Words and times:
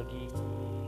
lagi 0.00 0.32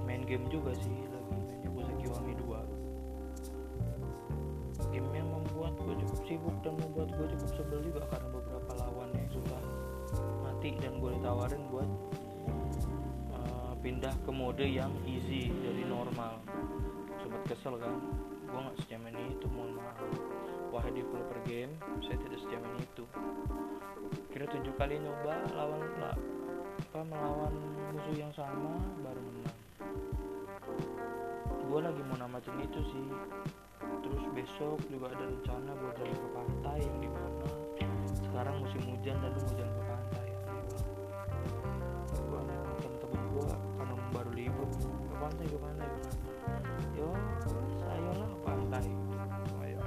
main 0.08 0.24
game 0.24 0.48
juga 0.48 0.72
sih 0.72 1.04
lagi 1.12 1.36
main 1.36 1.60
Yabusaki 1.68 2.08
Kiwami 2.08 2.32
2 2.32 4.88
game 4.88 5.04
yang 5.12 5.28
membuat 5.28 5.76
gue 5.76 5.92
cukup 6.00 6.20
sibuk 6.24 6.56
dan 6.64 6.80
membuat 6.80 7.12
gue 7.12 7.28
cukup 7.36 7.50
sebel 7.52 7.84
juga 7.84 8.08
karena 8.08 8.32
beberapa 8.32 8.72
lawan 8.80 9.12
yang 9.12 9.28
susah 9.28 9.60
mati 10.40 10.80
dan 10.80 10.96
gue 10.96 11.12
ditawarin 11.20 11.60
buat 11.68 11.84
uh, 13.36 13.76
pindah 13.84 14.16
ke 14.24 14.32
mode 14.32 14.64
yang 14.64 14.96
easy 15.04 15.52
dari 15.60 15.84
normal. 15.84 16.40
Sempat 17.20 17.52
kesel 17.52 17.76
kan? 17.76 18.00
Gue 18.48 18.60
nggak 18.64 18.76
sejaman 18.84 19.16
itu 19.28 19.44
mohon 19.52 19.76
maaf. 19.76 20.00
Wahai 20.72 20.88
developer 20.88 21.36
game 21.44 21.76
saya 22.00 22.16
tidak 22.16 22.40
sejaman 22.48 22.80
itu. 22.80 23.04
Kira 24.32 24.48
tujuh 24.48 24.72
kali 24.80 24.96
nyoba 25.04 25.36
lawan 25.52 25.84
lah 26.00 26.16
apa 26.92 27.08
melawan 27.08 27.56
musuh 27.96 28.16
yang 28.20 28.28
sama 28.36 28.76
baru 29.00 29.16
menang. 29.24 29.58
Gue 31.64 31.80
lagi 31.80 32.04
mau 32.04 32.20
namatin 32.20 32.52
itu 32.60 32.84
sih. 32.84 33.08
Terus 34.04 34.20
besok 34.36 34.76
juga 34.92 35.08
ada 35.08 35.24
rencana 35.24 35.72
buat 35.72 35.96
jalan 35.96 36.12
ke 36.20 36.28
pantai 36.36 36.78
yang 36.84 36.98
di 37.00 37.08
mana 37.08 37.48
sekarang 38.28 38.60
musim 38.60 38.92
hujan 38.92 39.16
dan 39.24 39.32
mau 39.32 39.54
jalan 39.56 39.72
ke 39.72 39.84
pantai. 39.88 40.26
Gue 42.12 42.40
memang 42.44 42.76
temen-temen 42.84 43.22
gue 43.24 43.52
karena 43.56 43.94
baru 44.12 44.30
libur 44.36 44.68
ke 44.76 45.16
pantai 45.16 45.46
ke 45.48 45.58
pantai 45.64 45.88
ke 45.88 45.96
pantai. 46.04 46.20
Yo 46.92 47.08
ayolah 47.88 48.30
pantai. 48.44 48.84
Ayo. 49.64 49.80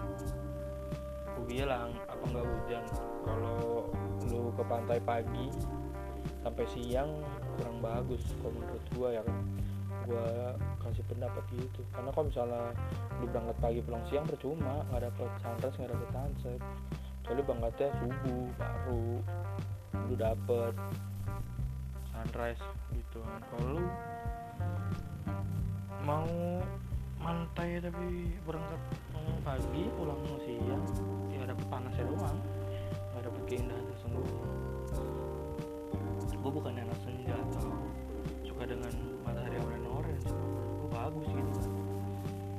Gue 1.38 1.46
bilang 1.54 1.94
apa 2.10 2.24
nggak 2.34 2.46
hujan? 2.50 2.86
Kalau 3.22 3.94
lu 4.26 4.50
ke 4.58 4.64
pantai 4.66 4.98
pagi 5.06 5.54
sampai 6.46 6.66
siang 6.78 7.10
kurang 7.58 7.82
bagus 7.82 8.22
kalau 8.38 8.54
menurut 8.54 8.86
gua 8.94 9.10
ya 9.18 9.22
kan 9.26 9.38
gua 10.06 10.54
kasih 10.86 11.02
pendapat 11.10 11.42
gitu. 11.58 11.82
Karena 11.90 12.14
kalau 12.14 12.30
misalnya 12.30 12.64
lu 13.18 13.26
berangkat 13.34 13.58
pagi 13.58 13.82
pulang 13.82 14.06
siang 14.06 14.26
percuma 14.30 14.86
nggak 14.94 15.10
dapet 15.10 15.30
sunrise 15.42 15.76
nggak 15.82 15.92
dapet 15.98 16.10
sunset. 16.14 16.62
Kecuali 17.26 17.42
berangkatnya 17.42 17.90
subuh 17.98 18.46
baru 18.62 19.06
lu 20.06 20.14
dapet 20.14 20.74
sunrise 22.14 22.64
gitu 22.94 23.18
kan. 23.26 23.42
Kalau 23.50 23.66
lu 23.66 23.86
mau 26.06 26.30
mantai 27.18 27.82
tapi 27.82 28.38
berangkat 28.46 28.82
pagi 29.42 29.90
pulang 29.98 30.22
siang 30.46 30.86
ya 31.34 31.42
dapet 31.50 31.66
panasnya 31.74 32.06
doang. 32.06 32.38
Nggak 33.10 33.34
dapet 33.34 33.42
keindahan 33.50 33.86
sesungguhnya 33.98 34.45
gue 36.46 36.54
bukan 36.54 36.78
anak 36.78 36.94
senja 37.02 37.34
atau 37.50 37.74
suka 38.46 38.70
dengan 38.70 38.94
matahari 39.26 39.58
orange. 39.66 40.30
Gue 40.78 40.90
bagus 40.94 41.26
gitu. 41.26 41.74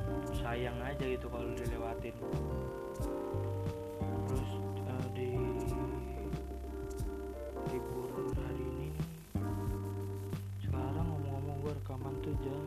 Kan 0.03 0.19
sayang 0.43 0.75
aja 0.83 1.07
gitu 1.07 1.31
kalau 1.31 1.47
dilewatin. 1.55 2.11
Terus 4.27 4.51
uh, 4.91 5.07
di 5.15 5.39
libur 7.71 8.11
hari 8.35 8.65
ini 8.75 8.91
sekarang 10.67 11.07
ngomong-ngomong 11.07 11.59
gue 11.63 11.73
rekaman 11.79 12.15
tuh 12.27 12.35
jam 12.43 12.67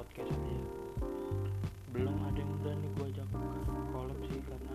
podcast 0.00 0.32
aja 0.32 0.56
belum 1.92 2.16
ada 2.24 2.40
yang 2.40 2.52
berani 2.64 2.88
gue 2.96 3.06
ajak 3.12 3.28
collab 3.92 4.16
sih 4.32 4.40
karena 4.48 4.72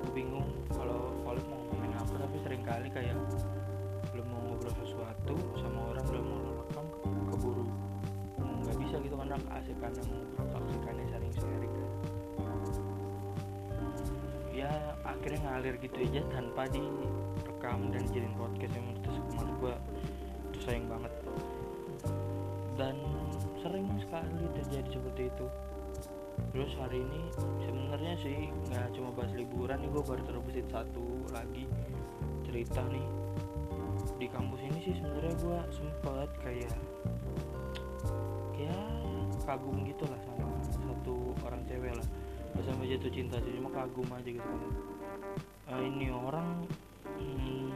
gue 0.00 0.12
bingung 0.16 0.48
kalau 0.72 1.12
collab 1.28 1.44
mau 1.44 1.60
ngomongin 1.60 1.92
apa 2.00 2.14
tapi 2.24 2.36
sering 2.40 2.62
kali 2.64 2.88
kayak 2.88 3.20
belum 4.16 4.26
mau 4.32 4.40
ngobrol 4.48 4.72
sesuatu 4.80 5.36
sama 5.60 5.92
orang 5.92 6.04
belum 6.08 6.24
mau 6.24 6.40
rekam 6.56 6.86
keburu. 7.28 7.64
Nggak 8.40 8.76
bisa 8.80 8.96
gitu 9.04 9.14
karena 9.20 9.36
keasikannya 9.44 10.02
ngobrol 10.08 10.48
keasikannya 10.48 11.04
sharing 11.12 11.32
sharing 11.36 11.72
kan 11.76 11.88
ya 14.56 14.72
akhirnya 15.04 15.40
ngalir 15.44 15.74
gitu 15.84 15.96
aja 16.00 16.20
tanpa 16.32 16.64
direkam 16.72 17.92
dan 17.92 18.02
jadiin 18.08 18.32
podcast 18.40 18.72
yang 18.72 18.86
menurut 18.88 19.52
gue 19.60 19.74
itu 20.48 20.58
sayang 20.64 20.88
banget 20.88 21.12
sering 24.20 24.38
sekali 24.40 24.56
terjadi 24.60 24.88
seperti 24.92 25.22
itu. 25.32 25.46
Terus 26.50 26.72
hari 26.80 26.98
ini 27.04 27.20
sebenarnya 27.62 28.14
sih 28.24 28.38
nggak 28.70 28.86
cuma 28.96 29.08
bahas 29.12 29.32
liburan 29.36 29.78
nih 29.80 29.90
gue 29.92 30.02
baru 30.02 30.22
terbesit 30.24 30.66
satu 30.72 31.06
lagi 31.30 31.64
cerita 32.48 32.82
nih. 32.88 33.06
Di 34.16 34.26
kampus 34.28 34.60
ini 34.60 34.78
sih 34.84 34.94
sebenarnya 35.00 35.34
gue 35.40 35.58
sempet 35.72 36.28
kayak 36.44 36.74
ya 38.60 38.76
kagum 39.48 39.80
gitu 39.88 40.04
lah 40.04 40.20
sama 40.28 40.48
satu 40.68 41.32
orang 41.44 41.62
cewek 41.64 41.92
lah. 41.96 42.08
Gak 42.50 42.64
sampai 42.66 42.90
jatuh 42.92 43.12
cinta 43.14 43.36
sih 43.40 43.52
cuma 43.56 43.70
kagum 43.72 44.08
aja 44.12 44.30
gitu. 44.30 44.48
Uh, 45.70 45.82
ini 45.86 46.10
orang 46.10 46.66
hmm, 47.16 47.70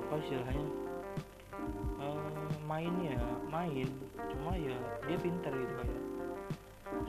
apa 0.00 0.14
istilahnya? 0.22 0.66
Uh, 1.98 2.39
main 2.70 2.94
ya 3.02 3.18
main. 3.50 3.90
Cuma 4.30 4.54
ya 4.54 4.78
dia 5.10 5.18
pinter 5.18 5.50
gitu 5.50 5.74
kayak 5.74 6.02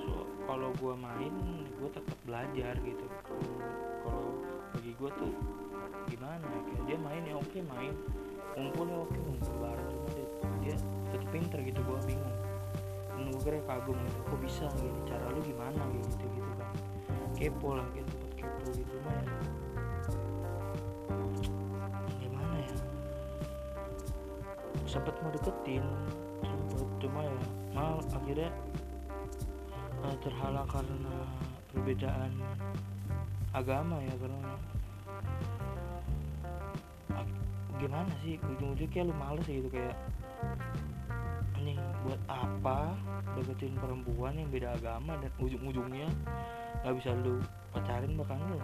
so 0.01 0.25
kalau 0.49 0.73
gue 0.81 0.93
main 0.97 1.33
gue 1.77 1.89
tetap 1.93 2.17
belajar 2.25 2.73
gitu. 2.81 3.05
Kalau 4.01 4.41
bagi 4.73 4.91
gue 4.97 5.11
tuh 5.21 5.33
gimana 6.09 6.41
ya 6.41 6.61
kayak 6.65 6.83
dia 6.89 6.97
main 6.97 7.23
ya 7.29 7.35
oke 7.37 7.59
main. 7.69 7.93
Ngumpul 8.57 8.85
ya 8.89 8.97
oke 9.05 9.17
ngumpul 9.21 9.53
bareng 9.61 9.87
cuma 9.93 10.09
dia, 10.17 10.27
dia 10.65 10.75
tetap 11.13 11.29
pinter 11.29 11.59
gitu 11.61 11.79
gue 11.85 11.99
bingung. 12.09 12.37
Dan 13.13 13.29
gue 13.29 13.41
kira 13.45 13.61
kagum 13.69 13.97
gitu 14.01 14.19
kok 14.25 14.39
bisa 14.41 14.65
gitu 14.81 14.99
cara 15.05 15.29
lu 15.29 15.39
gimana 15.45 15.77
gitu 15.93 16.09
gitu 16.25 16.51
kan 16.57 16.73
kepo 17.37 17.77
lah 17.77 17.85
gitu 17.93 18.13
kepo 18.33 18.65
gitu 18.73 18.95
mah 19.05 19.21
sempet 24.91 25.15
mau 25.23 25.31
deketin 25.31 25.87
sempet 26.43 26.83
cuma 26.99 27.23
ya 27.23 27.39
mal 27.71 28.03
akhirnya 28.11 28.51
uh, 30.03 30.15
terhalang 30.19 30.67
karena 30.67 31.15
perbedaan 31.71 32.31
agama 33.55 34.03
ya 34.03 34.15
karena 34.19 34.51
gimana 37.81 38.11
sih 38.21 38.37
ujung-ujungnya 38.37 38.93
kayak 38.93 39.05
lu 39.09 39.15
males 39.17 39.47
gitu 39.49 39.69
kayak 39.73 39.97
ini 41.57 41.73
buat 42.05 42.21
apa 42.29 42.93
deketin 43.33 43.73
perempuan 43.79 44.37
yang 44.37 44.53
beda 44.53 44.77
agama 44.77 45.17
dan 45.17 45.31
ujung-ujungnya 45.41 46.05
nggak 46.85 46.95
bisa 46.99 47.15
lu 47.25 47.41
pacarin 47.73 48.13
bahkan 48.19 48.37
lu 48.53 48.59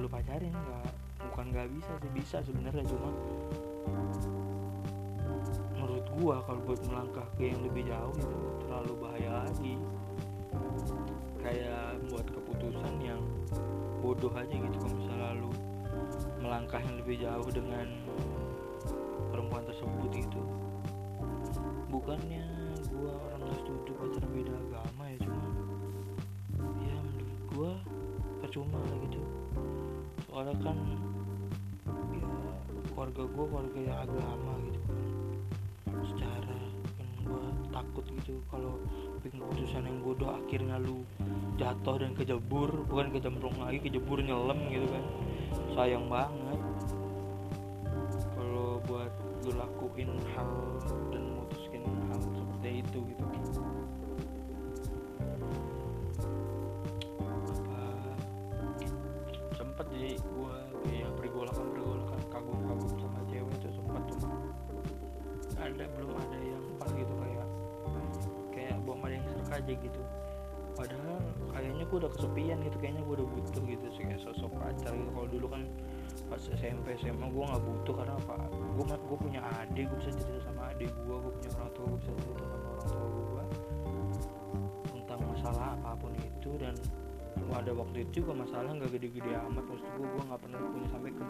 lu 0.00 0.08
pacarin 0.10 0.50
nggak 0.50 0.90
bukan 1.30 1.46
nggak 1.54 1.68
bisa 1.70 1.92
sih 2.02 2.10
bisa 2.16 2.36
sebenarnya 2.42 2.82
cuma 2.88 3.10
menurut 5.78 6.06
gua 6.18 6.36
kalau 6.42 6.60
buat 6.66 6.80
melangkah 6.90 7.26
ke 7.38 7.54
yang 7.54 7.62
lebih 7.62 7.86
jauh 7.86 8.14
itu 8.18 8.38
terlalu 8.66 8.92
bahaya 8.98 9.30
lagi. 9.46 9.74
Kayak 11.38 12.02
buat 12.10 12.26
keputusan 12.26 12.94
yang 13.00 13.22
bodoh 14.02 14.34
aja 14.34 14.50
gitu 14.50 14.76
kalau 14.78 14.94
misalnya 14.98 15.30
lu 15.38 15.50
melangkah 16.42 16.82
yang 16.82 16.96
lebih 16.98 17.16
jauh 17.22 17.48
dengan 17.54 17.86
perempuan 19.30 19.62
tersebut 19.64 20.10
gitu. 20.12 20.42
Bukannya 21.88 22.44
gua 22.90 23.12
orang 23.30 23.40
nggak 23.46 23.58
setuju 23.62 23.90
pacaran 23.96 24.30
beda 24.34 24.54
agama 24.58 25.02
ya 25.08 25.18
cuma 25.22 25.42
ya 26.82 26.96
menurut 27.00 27.40
gua 27.54 27.72
percuma 28.42 28.80
gitu. 29.08 29.22
Soalnya 30.28 30.54
kan 30.60 30.78
ya 32.12 32.26
keluarga 32.92 33.22
gua 33.30 33.44
keluarga 33.46 33.78
yang 33.78 33.98
agama 34.04 34.52
gitu 34.66 34.67
takut 37.78 38.04
gitu 38.10 38.42
kalau 38.50 38.74
bikin 39.22 39.38
keputusan 39.38 39.86
yang 39.86 39.98
bodoh 40.02 40.34
akhirnya 40.34 40.82
lu 40.82 41.06
jatuh 41.54 41.96
dan 42.02 42.12
kejebur 42.18 42.70
bukan 42.90 43.14
kejemplung 43.14 43.54
lagi 43.62 43.78
kejebur 43.78 44.18
nyelam 44.18 44.58
gitu 44.70 44.86
kan. 44.90 45.04
Sayang 45.78 46.10
banget. 46.10 46.60
Kalau 48.34 48.82
buat 48.90 49.12
lu 49.46 49.52
lakuin 49.54 50.10
hal 50.34 50.50
aja 69.58 69.72
gitu. 69.74 70.02
Padahal 70.78 71.18
kayaknya 71.50 71.84
gue 71.90 71.98
udah 71.98 72.12
kesepian 72.14 72.58
gitu 72.62 72.76
kayaknya 72.78 73.02
gue 73.02 73.14
udah 73.18 73.28
butuh 73.34 73.62
gitu 73.66 73.86
sih 73.98 74.02
kayak 74.06 74.22
sosok 74.22 74.50
pacar 74.54 74.94
gitu. 74.94 75.10
Kalau 75.10 75.28
dulu 75.28 75.46
kan 75.50 75.62
pas 76.30 76.42
SMP 76.54 76.94
SMA 77.02 77.26
gue 77.26 77.44
nggak 77.50 77.62
butuh 77.66 77.94
karena 77.98 78.14
apa? 78.14 78.34
Gue 78.78 78.84
gue 78.86 79.18
punya 79.18 79.40
adik 79.58 79.90
gue 79.90 79.98
bisa 79.98 80.12
cerita 80.14 80.46
sama 80.46 80.70
adik 80.70 80.90
gue 80.94 81.16
gue 81.18 81.32
punya 81.34 81.50
orang 81.58 81.72
tua 81.74 81.84
gue 81.90 81.98
bisa 81.98 82.12
cerita 82.14 82.44
sama 82.46 82.66
orang 82.70 82.86
tua 82.86 83.06
gue 83.10 83.44
tentang 84.94 85.20
masalah 85.26 85.66
apa 85.74 85.90
pun 85.98 86.12
itu. 86.14 86.50
Dan 86.62 86.74
ada 87.48 87.72
waktu 87.72 88.04
itu 88.04 88.22
juga 88.22 88.44
masalah 88.44 88.70
nggak 88.76 88.90
gede-gede 88.98 89.32
amat 89.34 89.64
maksud 89.66 89.88
gue 89.98 90.06
gue 90.06 90.22
nggak 90.26 90.40
pernah 90.42 90.58
punya 90.68 90.88
sampai 90.92 91.10
ke 91.10 91.24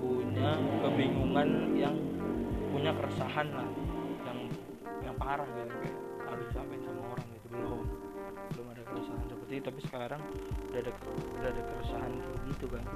punya 0.00 0.50
kebingungan 0.84 1.48
yang 1.78 1.96
punya 2.74 2.90
keresahan 2.98 3.48
lah 3.54 3.68
yang 4.26 4.38
yang 5.06 5.16
parah 5.16 5.46
gitu 5.54 5.76
kayak 5.80 5.98
harus 6.34 6.48
sampai 6.50 6.78
sama 6.82 7.02
orang 7.14 7.26
gitu 7.38 7.46
belum. 7.54 7.86
Belum 8.54 8.66
ada 8.74 8.82
keresahan 8.82 9.26
seperti 9.30 9.52
itu 9.56 9.64
tapi 9.70 9.80
sekarang 9.86 10.22
udah 10.70 10.80
ada 10.82 10.92
udah 11.38 11.48
ada 11.48 11.62
keresahan 11.62 12.12
kayak 12.18 12.40
gitu 12.50 12.66
kan. 12.66 12.86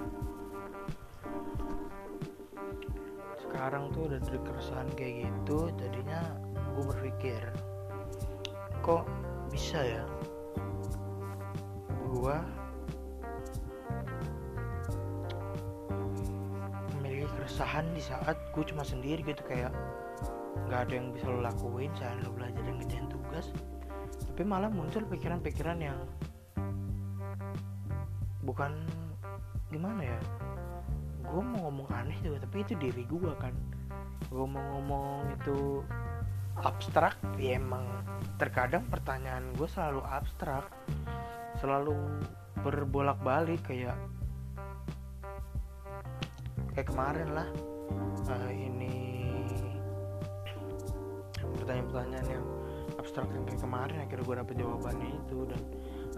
Sekarang 3.38 3.82
tuh 3.94 4.02
udah 4.10 4.18
ada 4.18 4.38
keresahan 4.42 4.88
kayak 4.98 5.14
gitu 5.22 5.58
jadinya 5.78 6.20
gue 6.78 6.84
berpikir 6.94 7.42
kok 8.86 9.02
bisa 9.50 9.82
ya 9.82 10.04
gue 12.06 12.36
memiliki 16.94 17.26
keresahan 17.34 17.84
di 17.92 18.00
saat 18.00 18.38
gue 18.54 18.62
cuma 18.62 18.86
sendiri 18.86 19.26
gitu 19.26 19.42
kayak 19.42 19.74
nggak 20.70 20.86
ada 20.86 20.92
yang 20.94 21.10
bisa 21.10 21.26
lo 21.26 21.42
lakuin 21.42 21.90
saat 21.98 22.14
lo 22.22 22.30
belajar 22.30 22.62
dan 22.62 22.78
ngerjain 22.78 23.06
tapi 24.32 24.42
malah 24.42 24.70
muncul 24.70 25.02
pikiran-pikiran 25.06 25.78
yang 25.82 25.98
bukan 28.46 28.72
gimana 29.68 30.00
ya 30.00 30.20
gue 31.28 31.42
mau 31.44 31.68
ngomong 31.68 31.88
aneh 31.92 32.16
juga 32.24 32.40
tapi 32.48 32.64
itu 32.64 32.74
diri 32.80 33.04
gue 33.04 33.32
kan. 33.36 33.52
Gue 34.32 34.46
mau 34.48 34.64
ngomong 34.76 35.36
itu 35.36 35.84
abstrak 36.58 37.14
ya 37.36 37.60
emang 37.60 37.84
terkadang 38.40 38.82
pertanyaan 38.88 39.52
gue 39.54 39.68
selalu 39.70 40.02
abstrak 40.08 40.66
selalu 41.60 41.94
berbolak-balik 42.64 43.60
kayak 43.68 43.94
kayak 46.72 46.88
kemarin 46.88 47.28
lah. 47.36 47.48
Uh, 48.28 48.52
ini 48.52 48.96
pertanyaan-pertanyaan 51.60 52.28
yang 52.40 52.46
yang 53.26 53.44
kayak 53.48 53.60
kemarin 53.62 53.96
akhirnya 54.04 54.24
gue 54.24 54.36
dapet 54.38 54.54
jawabannya 54.60 55.08
itu 55.10 55.38
dan 55.48 55.60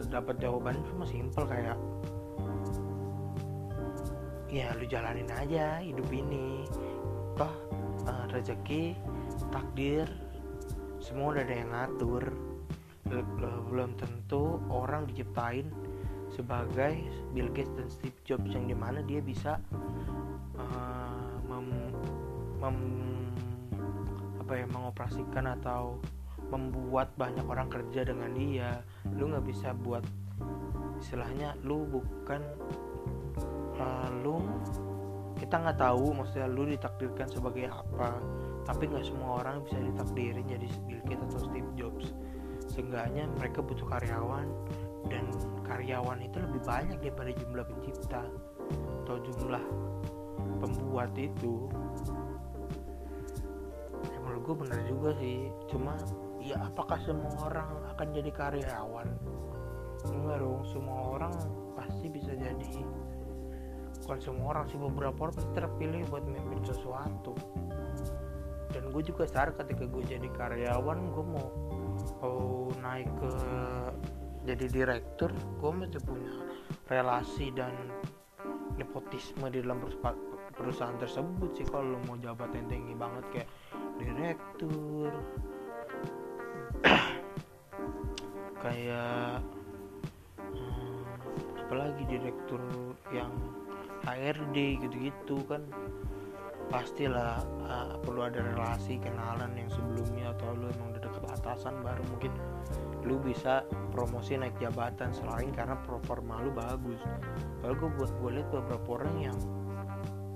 dapat 0.09 0.37
jawabannya 0.41 0.83
cuma 0.93 1.05
simpel 1.09 1.45
kayak 1.49 1.79
ya 4.51 4.75
lu 4.75 4.85
jalanin 4.85 5.31
aja 5.31 5.79
hidup 5.79 6.09
ini. 6.11 6.67
Toh 7.39 7.53
uh, 8.11 8.27
rezeki 8.35 8.99
takdir 9.55 10.11
semua 10.99 11.39
udah 11.39 11.43
ada 11.47 11.55
yang 11.55 11.71
ngatur. 11.71 12.25
Belum 13.71 13.91
tentu 13.99 14.63
orang 14.71 15.07
diciptain 15.11 15.67
sebagai 16.31 17.03
Bill 17.35 17.51
Gates 17.51 17.75
dan 17.75 17.89
Steve 17.91 18.19
Jobs 18.23 18.51
yang 18.55 18.71
di 18.71 18.77
mana 18.77 19.03
dia 19.03 19.19
bisa 19.19 19.59
uh, 20.55 21.35
mem, 21.51 21.91
mem, 22.63 22.79
apa 24.39 24.53
ya 24.63 24.67
mengoperasikan 24.71 25.59
atau 25.59 25.99
membuat 26.51 27.15
banyak 27.15 27.47
orang 27.47 27.71
kerja 27.71 28.05
dengan 28.05 28.31
dia. 28.35 28.83
Lu 29.15 29.31
nggak 29.31 29.47
bisa 29.47 29.73
buat 29.73 30.03
istilahnya 31.01 31.57
lu 31.65 31.89
bukan 31.89 32.45
uh, 33.81 34.09
lu 34.21 34.45
kita 35.41 35.57
nggak 35.57 35.81
tahu 35.81 36.13
maksudnya 36.13 36.49
lu 36.53 36.69
ditakdirkan 36.69 37.29
sebagai 37.33 37.73
apa. 37.73 38.21
Tapi 38.69 38.93
nggak 38.93 39.09
semua 39.09 39.41
orang 39.41 39.65
bisa 39.65 39.81
ditakdirin 39.81 40.45
jadi 40.45 40.69
Bill 40.85 41.03
Gates 41.09 41.25
atau 41.33 41.41
Steve 41.49 41.71
Jobs. 41.81 42.13
Seenggaknya 42.69 43.25
mereka 43.41 43.65
butuh 43.65 43.89
karyawan 43.89 44.47
dan 45.09 45.25
karyawan 45.65 46.21
itu 46.21 46.37
lebih 46.39 46.61
banyak 46.63 46.99
daripada 47.01 47.31
jumlah 47.33 47.65
pencipta 47.67 48.23
atau 49.03 49.17
jumlah 49.25 49.65
pembuat 50.61 51.11
itu. 51.17 51.67
Ya 54.07 54.19
menurut 54.23 54.43
gue 54.45 54.57
benar 54.61 54.81
juga 54.87 55.11
sih. 55.19 55.49
Cuma 55.73 55.97
ya 56.41 56.57
apakah 56.65 56.97
semua 57.05 57.31
orang 57.47 57.69
akan 57.95 58.09
jadi 58.17 58.31
karyawan? 58.33 59.09
Enggak 60.09 60.39
dong 60.41 60.65
semua 60.65 60.99
orang 61.21 61.35
pasti 61.77 62.07
bisa 62.09 62.33
jadi. 62.33 62.73
Bukan 64.01 64.19
semua 64.19 64.57
orang 64.57 64.65
sih 64.73 64.81
beberapa 64.81 65.29
orang 65.29 65.37
pasti 65.37 65.53
terpilih 65.53 66.03
buat 66.09 66.25
memimpin 66.25 66.65
sesuatu. 66.65 67.37
Dan 68.71 68.89
gue 68.91 69.03
juga 69.05 69.29
sadar 69.29 69.55
ketika 69.61 69.85
gue 69.85 70.03
jadi 70.09 70.29
karyawan 70.33 70.99
gue 71.13 71.25
mau 71.25 71.47
mau 72.21 72.73
naik 72.81 73.11
ke 73.21 73.33
jadi 74.49 74.67
direktur 74.73 75.31
gue 75.61 75.71
mesti 75.73 76.01
punya 76.01 76.33
relasi 76.89 77.53
dan 77.53 77.77
nepotisme 78.81 79.53
di 79.53 79.61
dalam 79.61 79.85
perusahaan 80.57 80.97
tersebut 80.97 81.51
sih 81.61 81.67
kalau 81.69 81.97
lo 81.97 81.99
mau 82.09 82.17
jabatan 82.17 82.65
tinggi 82.67 82.97
banget 82.97 83.25
kayak 83.33 83.49
direktur 84.01 85.13
kayak 88.61 89.41
hmm, 90.39 91.01
apalagi 91.67 92.03
direktur 92.09 92.61
yang 93.13 93.33
HRD 94.05 94.81
gitu-gitu 94.81 95.45
kan 95.45 95.65
pastilah 96.71 97.43
uh, 97.67 97.99
perlu 97.99 98.31
ada 98.31 98.47
relasi 98.55 99.03
kenalan 99.03 99.51
yang 99.59 99.67
sebelumnya 99.75 100.31
atau 100.39 100.55
lu 100.55 100.71
emang 100.71 100.95
udah 100.95 101.03
deket 101.03 101.25
atasan 101.35 101.75
baru 101.83 102.03
mungkin 102.15 102.33
lu 103.03 103.19
bisa 103.19 103.67
promosi 103.91 104.39
naik 104.39 104.55
jabatan 104.63 105.11
selain 105.11 105.51
karena 105.51 105.75
performa 105.83 106.39
lu 106.47 106.55
bagus. 106.55 107.01
Kalau 107.65 107.75
gue 107.75 107.91
buat 107.99 108.13
gue 108.23 108.31
lihat 108.39 108.49
beberapa 108.55 109.03
orang 109.03 109.17
yang 109.19 109.39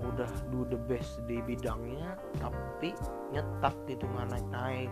udah 0.04 0.30
do 0.52 0.68
the 0.68 0.80
best 0.84 1.22
di 1.24 1.40
bidangnya 1.40 2.18
tapi 2.36 2.92
nyetak 3.32 3.72
gitu 3.88 4.04
nggak 4.04 4.36
naik 4.36 4.48
naik 4.52 4.90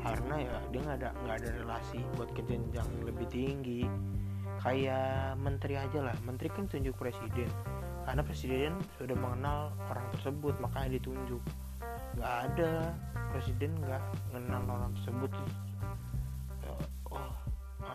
karena 0.00 0.34
ya 0.40 0.56
dia 0.72 0.80
nggak 0.80 0.98
ada 1.04 1.10
nggak 1.24 1.36
ada 1.44 1.48
relasi 1.60 2.00
buat 2.16 2.30
ke 2.32 2.42
jenjang 2.48 2.88
lebih 3.04 3.26
tinggi. 3.28 3.84
Kayak 4.60 5.40
menteri 5.40 5.80
aja 5.80 6.04
lah. 6.04 6.16
Menteri 6.24 6.52
kan 6.52 6.68
tunjuk 6.68 6.92
presiden. 7.00 7.48
Karena 8.04 8.20
presiden 8.24 8.72
sudah 9.00 9.16
mengenal 9.16 9.72
orang 9.88 10.06
tersebut 10.16 10.54
makanya 10.60 11.00
ditunjuk. 11.00 11.40
Nggak 12.16 12.34
ada. 12.52 12.72
Presiden 13.32 13.70
nggak 13.80 14.02
mengenal 14.32 14.62
orang 14.68 14.92
tersebut. 15.00 15.30
Oh 17.12 17.32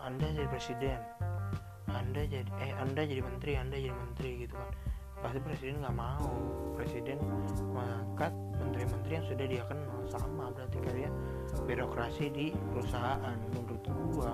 anda 0.02 0.26
jadi 0.30 0.48
presiden. 0.50 0.98
Anda 1.86 2.26
jadi 2.26 2.50
eh 2.60 2.72
anda 2.76 3.02
jadi 3.06 3.22
menteri 3.22 3.52
anda 3.56 3.76
jadi 3.78 3.94
menteri 3.94 4.30
gitu 4.46 4.54
kan 4.58 4.70
pasti 5.20 5.38
presiden 5.40 5.80
nggak 5.80 5.96
mau. 5.96 6.32
Presiden 6.76 7.18
mengangkat 7.72 8.32
menteri-menteri 8.60 9.12
yang 9.16 9.26
sudah 9.26 9.46
dia 9.48 9.64
kenal. 9.64 9.98
Sama 10.06 10.44
berarti 10.52 10.78
kayak 10.84 11.12
birokrasi 11.64 12.24
di 12.30 12.46
perusahaan 12.72 13.38
menurut 13.52 13.84
gua. 14.12 14.32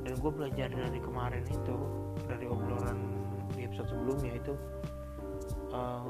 Dan 0.00 0.16
gue 0.16 0.32
belajar 0.32 0.68
dari 0.72 1.00
kemarin 1.00 1.44
itu 1.44 1.76
dari 2.24 2.48
obrolan 2.48 2.98
di 3.52 3.68
episode 3.68 3.92
sebelumnya 3.92 4.32
itu 4.40 4.54
uh, 5.76 6.08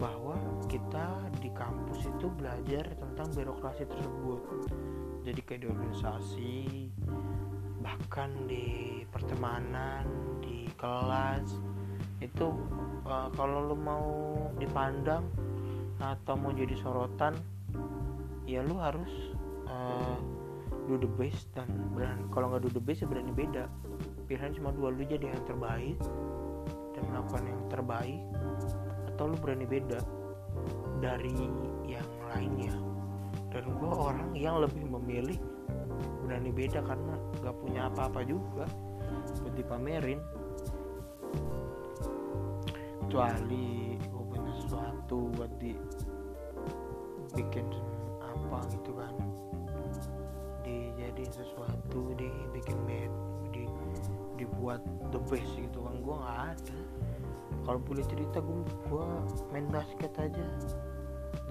bahwa 0.00 0.34
kita 0.66 1.30
di 1.38 1.52
kampus 1.54 2.08
itu 2.08 2.26
belajar 2.34 2.88
tentang 2.98 3.28
birokrasi 3.36 3.86
tersebut. 3.86 4.42
Jadi 5.22 5.40
kayak 5.44 5.60
di 5.62 5.66
organisasi 5.68 6.58
bahkan 7.80 8.32
di 8.48 9.04
pertemanan 9.08 10.04
di 10.40 10.68
kelas 10.76 11.60
itu 12.20 12.46
uh, 13.08 13.28
kalau 13.34 13.72
lo 13.72 13.76
mau 13.76 14.08
dipandang 14.60 15.24
atau 16.00 16.36
mau 16.36 16.52
jadi 16.52 16.72
sorotan 16.80 17.36
ya 18.48 18.64
lu 18.64 18.80
harus 18.80 19.12
do 20.90 20.98
the 20.98 21.10
best 21.14 21.46
dan 21.54 21.70
berani. 21.94 22.26
Kalau 22.34 22.50
nggak 22.50 22.66
do 22.66 22.70
the 22.74 22.82
best 22.82 23.06
ya 23.06 23.06
berani 23.06 23.30
beda. 23.30 23.70
Pilihan 24.26 24.50
cuma 24.58 24.74
dua 24.74 24.90
lu 24.90 25.06
jadi 25.06 25.30
yang 25.30 25.44
terbaik 25.46 25.98
dan 26.98 27.02
melakukan 27.06 27.42
yang 27.46 27.62
terbaik 27.70 28.20
atau 29.14 29.24
lu 29.30 29.36
berani 29.38 29.66
beda 29.70 30.02
dari 30.98 31.46
yang 31.86 32.10
lainnya. 32.34 32.74
Dan 33.54 33.70
gue 33.78 33.90
orang 33.90 34.34
yang 34.34 34.58
lebih 34.58 34.82
memilih 34.90 35.38
berani 36.26 36.50
beda 36.50 36.82
karena 36.82 37.14
gak 37.42 37.56
punya 37.62 37.86
apa-apa 37.90 38.22
juga 38.26 38.66
buat 39.42 39.54
dipamerin 39.54 40.18
kecuali 43.10 43.98
gue 43.98 44.22
punya 44.30 44.54
sesuatu 44.62 45.34
buat 45.34 45.50
di 45.58 45.74
bikin 47.34 47.66
apa 48.22 48.62
gitu 48.70 48.94
kan. 48.94 49.10
Dijadiin 50.62 51.34
sesuatu 51.34 52.14
dibikin 52.14 52.78
bed 52.86 53.10
di 53.50 53.66
dibuat 54.38 54.78
the 55.10 55.18
best 55.26 55.50
gitu 55.58 55.82
kan. 55.82 55.98
Gue 56.06 56.14
nggak 56.22 56.38
ada. 56.54 56.78
Kalau 57.66 57.82
boleh 57.82 58.06
cerita 58.06 58.38
gue 58.38 58.62
gue 58.86 59.06
main 59.50 59.66
basket 59.74 60.14
aja. 60.14 60.46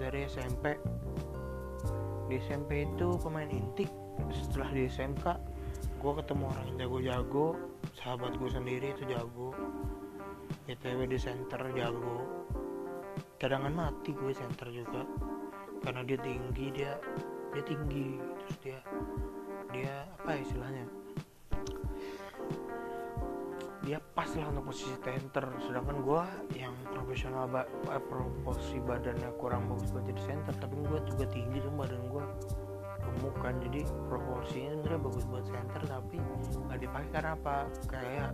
Dari 0.00 0.24
SMP 0.32 0.80
di 2.32 2.40
SMP 2.40 2.88
itu 2.88 3.20
pemain 3.20 3.52
inti. 3.52 3.84
Setelah 4.32 4.72
di 4.72 4.88
SMK 4.88 5.24
gue 6.00 6.12
ketemu 6.24 6.44
orang 6.56 6.66
yang 6.72 6.88
jago-jago. 6.88 7.52
Sahabat 8.00 8.32
gue 8.40 8.48
sendiri 8.48 8.96
itu 8.96 9.04
jago 9.12 9.52
ITW 10.70 11.10
di 11.10 11.18
center 11.18 11.58
jago. 11.74 12.46
Cadangan 13.42 13.74
mati 13.74 14.14
gue 14.14 14.30
center 14.30 14.70
juga. 14.70 15.02
Karena 15.82 16.06
dia 16.06 16.18
tinggi 16.22 16.66
dia 16.70 16.94
dia 17.50 17.64
tinggi. 17.66 18.22
Terus 18.22 18.56
dia 18.62 18.78
dia 19.74 19.94
apa 20.14 20.38
ya 20.38 20.40
istilahnya? 20.46 20.84
Dia 23.82 23.98
pas 24.14 24.30
lah 24.38 24.46
untuk 24.54 24.70
posisi 24.70 24.94
center. 25.02 25.44
Sedangkan 25.66 26.06
gue 26.06 26.22
yang 26.54 26.74
profesional 26.94 27.50
ba 27.50 27.66
eh, 27.66 28.02
proporsi 28.06 28.78
badannya 28.78 29.34
kurang 29.42 29.66
bagus 29.66 29.90
buat 29.90 30.06
jadi 30.06 30.22
center 30.22 30.54
tapi 30.62 30.78
gue 30.86 30.98
juga 31.10 31.26
tinggi 31.34 31.58
tuh 31.58 31.74
badan 31.74 32.02
gue 32.06 32.24
gemuk 33.00 33.34
kan 33.42 33.58
jadi 33.58 33.82
proporsinya 34.06 34.78
sebenarnya 34.78 35.00
bagus 35.02 35.24
buat 35.26 35.44
center 35.50 35.82
tapi 35.88 36.16
nggak 36.70 36.78
dipakai 36.78 37.10
karena 37.10 37.30
apa? 37.34 37.56
Kayak 37.90 38.30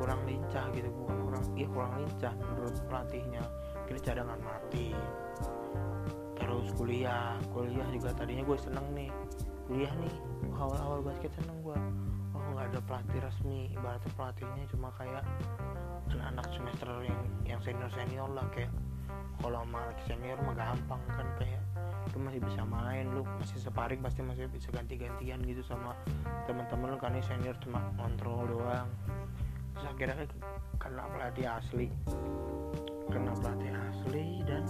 kurang 0.00 0.24
lincah 0.24 0.64
gitu 0.72 0.88
bukan 0.88 1.16
kurang 1.28 1.44
iya 1.52 1.68
kurang 1.68 1.92
lincah 2.00 2.32
menurut 2.40 2.74
pelatihnya. 2.88 3.44
Kira 3.84 3.98
cadangan 4.00 4.40
mati 4.40 4.96
terus 6.40 6.72
kuliah 6.72 7.36
kuliah 7.52 7.84
juga 7.92 8.16
tadinya 8.16 8.42
gue 8.48 8.58
seneng 8.58 8.86
nih. 8.96 9.12
Kuliah 9.68 9.92
nih 10.00 10.14
awal-awal 10.56 11.04
basket 11.04 11.28
seneng 11.36 11.60
gue. 11.60 11.78
Oh 12.32 12.40
nggak 12.56 12.72
ada 12.72 12.80
pelatih 12.88 13.20
resmi 13.20 13.68
ibaratnya 13.76 14.10
pelatihnya 14.16 14.64
cuma 14.72 14.88
kayak 14.96 15.22
anak 16.18 16.46
semester 16.50 16.90
yang 17.04 17.20
yang 17.46 17.60
senior 17.60 17.90
senior 17.92 18.28
lah 18.32 18.46
kayak 18.50 18.72
kalau 19.40 19.62
sama 19.62 19.82
senior 20.04 20.38
mah 20.42 20.54
gampang 20.56 21.02
kan 21.12 21.28
kayak 21.38 21.62
lu 22.10 22.18
masih 22.26 22.40
bisa 22.42 22.62
main 22.66 23.06
lu 23.14 23.22
masih 23.38 23.58
separing 23.62 24.00
pasti 24.02 24.20
masih 24.24 24.50
bisa 24.50 24.68
ganti-gantian 24.74 25.38
gitu 25.46 25.62
sama 25.62 25.94
teman-teman 26.44 26.96
lu 26.96 26.98
karena 26.98 27.22
senior 27.22 27.54
cuma 27.62 27.80
kontrol 27.94 28.46
doang 28.50 28.88
terus 29.80 29.96
akhirnya 29.96 30.28
kena 30.76 31.04
pelatih 31.08 31.48
asli. 31.48 31.86
Kena 33.08 33.32
pelatih 33.32 33.72
asli 33.72 34.44
dan 34.44 34.64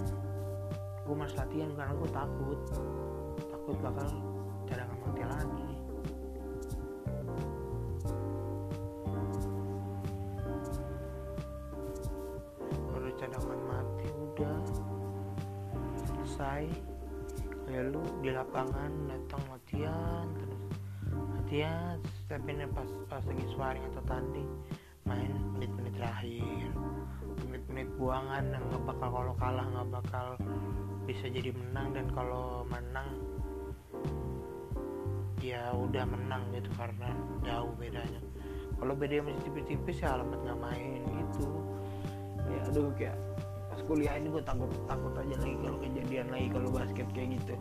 gue 1.03 1.15
mas 1.19 1.35
latihan 1.35 1.67
karena 1.75 1.93
gue 1.99 2.09
takut. 2.15 2.59
Takut 3.51 3.75
bakal 3.83 4.07
cadangan 4.71 4.97
mati 5.03 5.23
lagi. 5.27 5.71
Baru 12.87 13.09
cadangan 13.19 13.61
mati 13.67 14.07
udah 14.15 14.59
selesai 16.07 16.63
kayak 17.67 17.83
lu 17.91 18.03
di 18.23 18.31
lapangan 18.31 18.91
datang 19.11 19.43
latihan 19.51 20.23
terus. 20.39 20.63
Latihan 21.35 21.99
tapi 22.31 22.55
pas 22.71 22.87
pas 23.11 23.23
lagi 23.27 23.43
sparring 23.51 23.83
atau 23.91 24.03
tanding 24.07 24.47
main 25.11 25.31
menit-menit 25.59 25.93
terakhir 25.99 26.71
menit-menit 27.51 27.89
buangan 27.99 28.43
yang 28.47 28.63
nggak 28.71 28.83
bakal 28.87 29.09
kalau 29.11 29.33
kalah 29.35 29.65
nggak 29.67 29.89
bakal 29.91 30.27
bisa 31.03 31.27
jadi 31.27 31.51
menang. 31.51 31.91
Dan 31.91 32.07
kalau 32.15 32.63
menang 32.71 33.07
ya 35.43 35.73
udah 35.73 36.05
menang 36.07 36.47
gitu 36.55 36.71
karena 36.79 37.09
jauh 37.43 37.73
bedanya. 37.75 38.21
Kalau 38.79 38.93
bedanya 38.95 39.29
masih 39.29 39.41
tipis-tipis 39.51 39.99
ya 39.99 40.15
alamat 40.15 40.39
nggak 40.47 40.59
main 40.63 41.01
gitu. 41.03 41.43
Ya 42.47 42.59
aduh 42.71 42.91
kayak 42.95 43.17
pas 43.71 43.79
kuliah 43.87 44.15
ini 44.19 44.27
gue 44.31 44.43
takut 44.43 44.71
takut 44.87 45.13
aja 45.15 45.35
lagi 45.39 45.55
kalau 45.63 45.77
kejadian 45.79 46.27
lagi 46.27 46.47
kalau 46.51 46.67
basket 46.71 47.07
kayak 47.15 47.39
gitu 47.39 47.55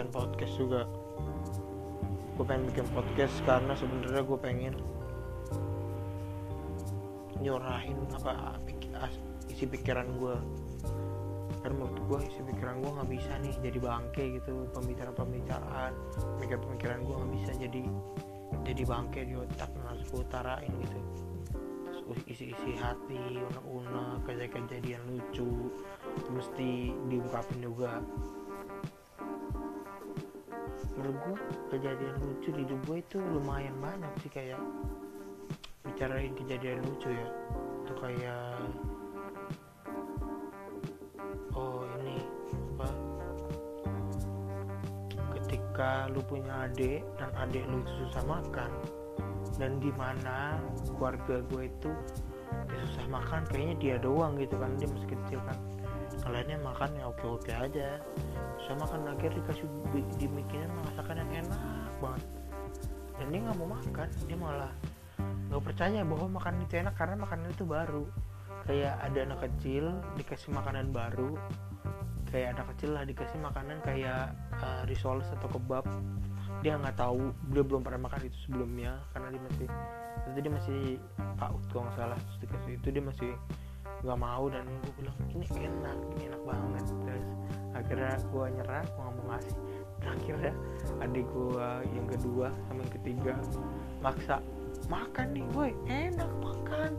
nyiptain 0.00 0.16
podcast 0.16 0.54
juga. 0.56 0.88
Gue 2.40 2.44
pengen 2.48 2.72
bikin 2.72 2.86
podcast 2.96 3.36
karena 3.44 3.76
sebenarnya 3.76 4.22
gue 4.24 4.38
pengen 4.40 4.74
nyurahin 7.40 7.96
apa 8.16 8.56
isi 9.48 9.64
pikiran 9.64 10.08
gue 10.16 10.36
karena 11.60 11.74
menurut 11.76 12.00
gue 12.04 12.18
isi 12.32 12.40
pikiran 12.48 12.80
gue 12.80 12.90
nggak 12.96 13.10
bisa 13.12 13.32
nih 13.40 13.54
jadi 13.64 13.78
bangke 13.80 14.24
gitu 14.40 14.68
pembicaraan 14.76 15.16
pembicaraan 15.16 15.92
pemikiran 16.36 16.60
pemikiran 16.68 16.98
gue 17.04 17.14
nggak 17.16 17.32
bisa 17.40 17.52
jadi 17.56 17.82
jadi 18.64 18.82
bangke 18.84 19.20
di 19.24 19.34
otak 19.36 19.72
harus 19.84 20.04
gue 20.08 20.20
utarain 20.20 20.72
gitu. 20.84 21.00
Isi-isi 22.28 22.72
hati 22.74 23.40
unek-unek 23.40 24.26
kejadian-kejadian 24.26 25.02
lucu 25.08 25.70
mesti 26.32 26.92
diungkapin 27.08 27.60
juga 27.62 28.00
menurut 31.00 31.16
gue 31.16 31.36
kejadian 31.72 32.14
lucu 32.20 32.48
di 32.52 32.60
hidup 32.68 32.80
gue 32.84 32.98
itu 33.00 33.18
lumayan 33.32 33.72
banyak 33.80 34.12
sih 34.20 34.28
kayak 34.28 34.60
bicarain 35.80 36.36
kejadian 36.36 36.84
lucu 36.84 37.08
ya. 37.08 37.28
Itu 37.88 37.92
kayak 37.96 38.60
oh 41.56 41.88
ini 42.04 42.20
apa 42.76 42.88
ketika 45.40 46.12
lu 46.12 46.20
punya 46.28 46.68
adik 46.68 47.00
dan 47.16 47.32
adik 47.48 47.64
lu 47.64 47.80
itu 47.80 47.92
susah 48.04 48.24
makan 48.28 48.70
dan 49.56 49.80
di 49.80 49.88
mana 49.96 50.60
keluarga 51.00 51.40
gue 51.48 51.64
itu 51.64 51.90
dia 52.68 52.80
susah 52.92 53.06
makan 53.08 53.40
kayaknya 53.48 53.74
dia 53.80 53.96
doang 53.96 54.36
gitu 54.36 54.52
kan 54.60 54.68
dia 54.76 54.88
masih 54.92 55.08
kecil 55.16 55.40
kan 55.48 55.56
yang 56.20 56.32
lainnya 56.36 56.58
makan 56.60 56.90
ya 57.00 57.04
oke 57.08 57.24
oke 57.24 57.52
aja. 57.52 57.96
Susah 58.60 58.76
makan 58.76 59.08
akhirnya 59.16 59.40
dikasih 59.40 59.66
dimikinin 60.20 60.70
masakan 60.84 61.24
yang 61.24 61.48
enak 61.48 61.60
banget. 61.98 62.24
Dan 63.16 63.26
dia 63.32 63.40
nggak 63.48 63.56
mau 63.56 63.68
makan 63.72 64.08
dia 64.28 64.38
malah 64.38 64.72
nggak 65.50 65.62
percaya 65.66 66.00
bahwa 66.06 66.26
makanan 66.38 66.60
itu 66.64 66.74
enak 66.78 66.94
karena 66.94 67.16
makanan 67.18 67.46
itu 67.50 67.64
baru. 67.64 68.04
Kayak 68.68 68.94
ada 69.00 69.18
anak 69.24 69.38
kecil 69.48 69.84
dikasih 70.20 70.50
makanan 70.52 70.92
baru 70.92 71.34
kayak 72.30 72.54
anak 72.54 72.66
kecil 72.74 72.94
lah 72.94 73.02
dikasih 73.02 73.38
makanan 73.42 73.82
kayak 73.82 74.30
uh, 74.62 74.82
risoles 74.86 75.26
atau 75.40 75.50
kebab. 75.50 75.82
Dia 76.62 76.78
nggak 76.78 77.00
tahu 77.00 77.34
dia 77.50 77.62
belum 77.64 77.82
pernah 77.82 78.06
makan 78.06 78.20
itu 78.28 78.38
sebelumnya 78.46 79.02
karena 79.10 79.34
dia 79.34 79.42
masih 79.42 79.68
itu 80.30 80.38
dia 80.38 80.52
masih 80.52 80.80
paut 81.40 81.62
kalau 81.72 81.88
nggak 81.88 81.96
salah 81.96 82.18
terus 82.20 82.38
dikasih 82.44 82.72
itu 82.76 82.88
dia 82.92 83.02
masih 83.02 83.30
nggak 84.00 84.18
mau 84.20 84.44
dan 84.48 84.64
gue 84.64 84.92
bilang 84.96 85.16
ini 85.32 85.46
enak 85.50 85.98
ini 86.16 86.22
enak 86.32 86.42
banget. 86.44 86.84
Terus 86.88 87.26
akhirnya 87.76 88.14
gue 88.18 88.44
nyerah 88.60 88.84
gue 88.84 89.00
nggak 89.00 89.14
mau 89.16 89.24
ngasih 89.34 89.56
dan 90.00 90.08
akhirnya 90.16 90.52
adik 91.04 91.26
gue 91.28 91.68
yang 91.92 92.06
kedua 92.08 92.48
sama 92.66 92.80
yang 92.80 92.92
ketiga 92.96 93.32
maksa 94.00 94.36
makan 94.88 95.26
nih 95.36 95.44
gue 95.52 95.66
enak 95.86 96.30
makan. 96.40 96.90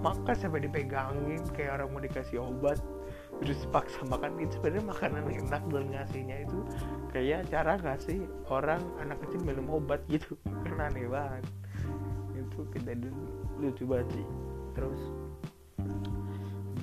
Makan 0.00 0.34
sampai 0.36 0.64
dipegangin 0.64 1.42
kayak 1.52 1.80
orang 1.80 1.88
mau 1.92 2.00
dikasih 2.00 2.38
obat. 2.40 2.78
Terus 3.40 3.64
paksa 3.72 4.04
makan 4.04 4.36
itu 4.36 4.60
sebenarnya 4.60 4.84
makanan 4.84 5.24
enak 5.28 5.62
dan 5.72 5.84
ngasihnya 5.92 6.36
itu. 6.44 6.58
Kayak 7.10 7.48
cara 7.48 7.80
ngasih 7.80 8.28
orang 8.52 8.82
anak 9.00 9.16
kecil 9.24 9.40
minum 9.44 9.66
obat 9.72 10.04
gitu. 10.12 10.36
Karena 10.64 10.92
aneh 10.92 11.08
banget. 11.08 11.44
Itu 12.36 12.68
kejadian 12.76 13.16
lucu 13.56 13.84
banget 13.88 14.08
sih. 14.20 14.26
Terus 14.76 15.00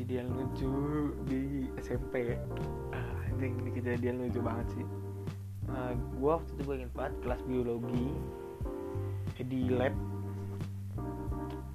kejadian 0.08 0.40
lucu 0.40 0.72
di 1.28 1.68
SMP 1.84 2.40
ah, 2.96 3.28
anjing 3.28 3.60
ini 3.60 3.76
kejadian 3.76 4.24
lucu 4.24 4.40
banget 4.40 4.80
sih. 4.80 4.86
Uh, 5.68 5.92
gue 6.16 6.32
waktu 6.32 6.48
itu 6.56 6.62
gue 6.64 6.76
inget 6.80 6.94
banget 6.96 7.14
kelas 7.28 7.42
biologi 7.44 8.08
di 9.36 9.68
lab. 9.68 9.92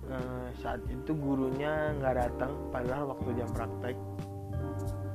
Eh, 0.09 0.49
saat 0.65 0.81
itu 0.89 1.13
gurunya 1.13 1.93
nggak 2.01 2.25
datang 2.25 2.57
padahal 2.73 3.13
waktu 3.13 3.37
jam 3.37 3.53
praktek 3.53 4.01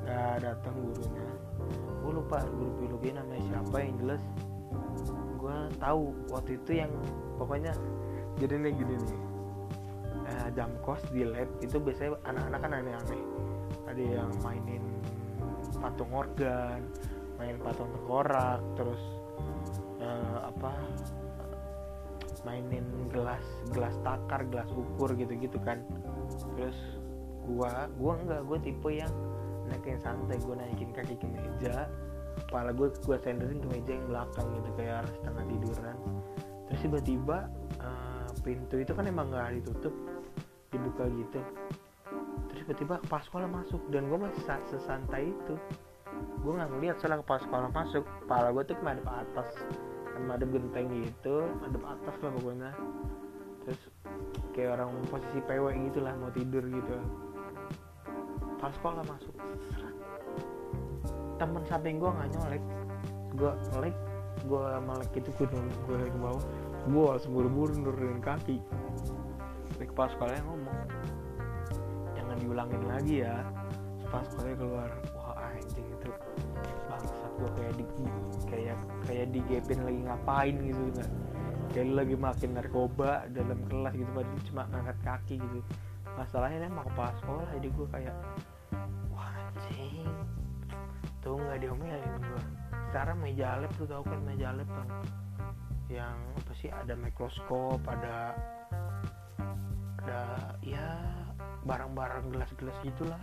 nggak 0.06 0.38
datang 0.38 0.78
gurunya. 0.78 1.28
Gue 2.06 2.22
lupa 2.22 2.46
guru 2.54 2.86
biologi 2.86 3.18
namanya 3.18 3.42
siapa 3.50 3.78
yang 3.82 3.94
jelas. 3.98 4.22
Gue 5.42 5.58
tahu 5.82 6.14
waktu 6.30 6.62
itu 6.62 6.86
yang 6.86 6.94
pokoknya 7.42 7.74
jadi 8.38 8.62
nih 8.62 8.78
gini 8.78 8.94
nih 8.94 9.27
eh, 10.28 10.48
jam 10.54 10.70
kos 10.84 11.02
di 11.10 11.24
lab 11.24 11.48
itu 11.64 11.80
biasanya 11.80 12.20
anak-anak 12.28 12.60
kan 12.60 12.72
aneh-aneh 12.84 13.22
ada 13.88 14.04
yang 14.04 14.32
mainin 14.44 14.84
patung 15.80 16.12
organ 16.12 16.84
main 17.38 17.56
patung 17.64 17.88
tengkorak 17.96 18.60
terus 18.76 19.02
eh, 20.04 20.38
apa 20.44 20.72
mainin 22.48 22.86
gelas 23.12 23.44
gelas 23.76 23.92
takar 24.08 24.48
gelas 24.48 24.72
ukur 24.72 25.12
gitu-gitu 25.20 25.60
kan. 25.68 25.84
Terus 26.56 26.78
gua 27.44 27.92
gua 28.00 28.16
enggak 28.24 28.42
gua 28.48 28.58
tipe 28.64 28.90
yang 28.92 29.12
naikin 29.68 30.00
santai 30.00 30.40
gua 30.48 30.56
naikin 30.56 30.96
kaki 30.96 31.20
ke 31.20 31.28
meja 31.28 31.92
kepala 32.48 32.72
gua 32.72 32.88
gua 33.04 33.20
senderin 33.20 33.60
ke 33.60 33.68
meja 33.68 33.92
yang 34.00 34.08
belakang 34.08 34.48
gitu 34.56 34.70
kayak 34.80 35.04
setengah 35.20 35.44
tiduran. 35.52 35.98
Terus 36.72 36.80
tiba-tiba 36.88 37.38
eh, 37.84 38.28
pintu 38.48 38.76
itu 38.80 38.92
kan 38.96 39.06
emang 39.08 39.28
nggak 39.28 39.60
ditutup 39.60 39.94
dibuka 40.78 41.04
gitu. 41.10 41.42
Terus 42.48 42.62
tiba-tiba 42.64 42.96
kepala 43.04 43.24
sekolah 43.26 43.48
masuk 43.50 43.82
dan 43.90 44.08
gua 44.08 44.30
masih 44.30 44.44
sa- 44.46 44.66
sesantai 44.70 45.34
itu. 45.34 45.56
Gua 46.42 46.62
nggak 46.62 46.70
ngeliat 46.78 46.96
soalnya 47.02 47.22
kepala 47.26 47.40
sekolah 47.44 47.70
masuk 47.74 48.04
kepala 48.26 48.48
gua 48.54 48.64
tuh 48.64 48.78
madep 48.86 49.08
atas 49.10 49.50
kan 50.14 50.24
madep 50.26 50.50
genteng 50.50 50.88
gitu 51.04 51.46
madep 51.62 51.84
atas 51.84 52.16
lah 52.22 52.32
pokoknya. 52.34 52.72
Terus 53.66 53.82
kayak 54.56 54.70
orang 54.80 54.90
posisi 55.12 55.40
PW 55.44 55.66
gitu 55.92 56.00
lah 56.02 56.14
mau 56.18 56.32
tidur 56.32 56.64
gitu. 56.66 56.98
Pas 58.58 58.74
sekolah 58.74 59.04
masuk 59.06 59.36
temen 61.38 61.64
samping 61.70 62.02
gua 62.02 62.16
nggak 62.16 62.30
nyolek. 62.38 62.64
Gua 63.38 63.52
ngelek 63.74 63.96
gua 64.46 64.80
melek 64.80 65.12
itu 65.18 65.30
gue 65.34 65.50
lagi 65.98 66.10
ke 66.14 66.20
bawah. 66.22 66.44
Gua 66.88 67.18
langsung 67.18 67.36
buru-buru 67.36 67.74
nurunin 67.76 68.24
kaki 68.24 68.64
kepala 69.98 70.14
sekolahnya 70.14 70.44
ngomong. 70.46 70.80
Jangan 72.14 72.36
diulangin 72.38 72.84
lagi 72.86 73.16
ya. 73.26 73.42
Pas 74.14 74.22
sekolahnya 74.30 74.58
keluar. 74.62 74.90
Wah 75.18 75.34
anjing 75.50 75.90
itu 75.90 76.10
bangsat 76.86 77.32
gua 77.42 77.50
kayak 77.58 77.74
di 77.82 77.86
kayak 78.46 78.78
kayak 79.10 79.26
digepin 79.34 79.82
lagi 79.82 80.00
ngapain 80.06 80.56
gitu 80.62 80.84
nggak 80.94 81.12
kayak 81.74 81.98
lagi 81.98 82.16
makin 82.16 82.50
narkoba 82.54 83.26
dalam 83.34 83.58
kelas 83.66 83.94
gitu 83.98 84.12
padahal 84.14 84.40
cuma 84.46 84.62
ngangkat 84.70 84.98
kaki 85.02 85.36
gitu. 85.42 85.60
Masalahnya 86.14 86.70
emang 86.70 86.86
kepala 86.94 87.18
sekolah 87.18 87.46
jadi 87.58 87.68
gue 87.74 87.88
kayak 87.90 88.16
wah 89.10 89.34
anjing. 89.34 90.06
Tuh 91.26 91.42
nggak 91.42 91.58
diomelin 91.66 92.22
gue 92.22 92.44
sekarang 92.88 93.18
meja 93.20 93.60
lab 93.60 93.72
tuh 93.76 93.84
tau 93.90 94.00
kan 94.06 94.22
meja 94.24 94.56
lab 94.56 94.70
yang 94.70 94.90
yang 95.92 96.18
apa 96.40 96.54
sih 96.56 96.72
ada 96.72 96.96
mikroskop 96.96 97.84
ada 97.84 98.32
ada 100.08 100.56
ya 100.64 100.88
barang-barang 101.68 102.32
gelas-gelas 102.32 102.80
gitulah. 102.80 103.20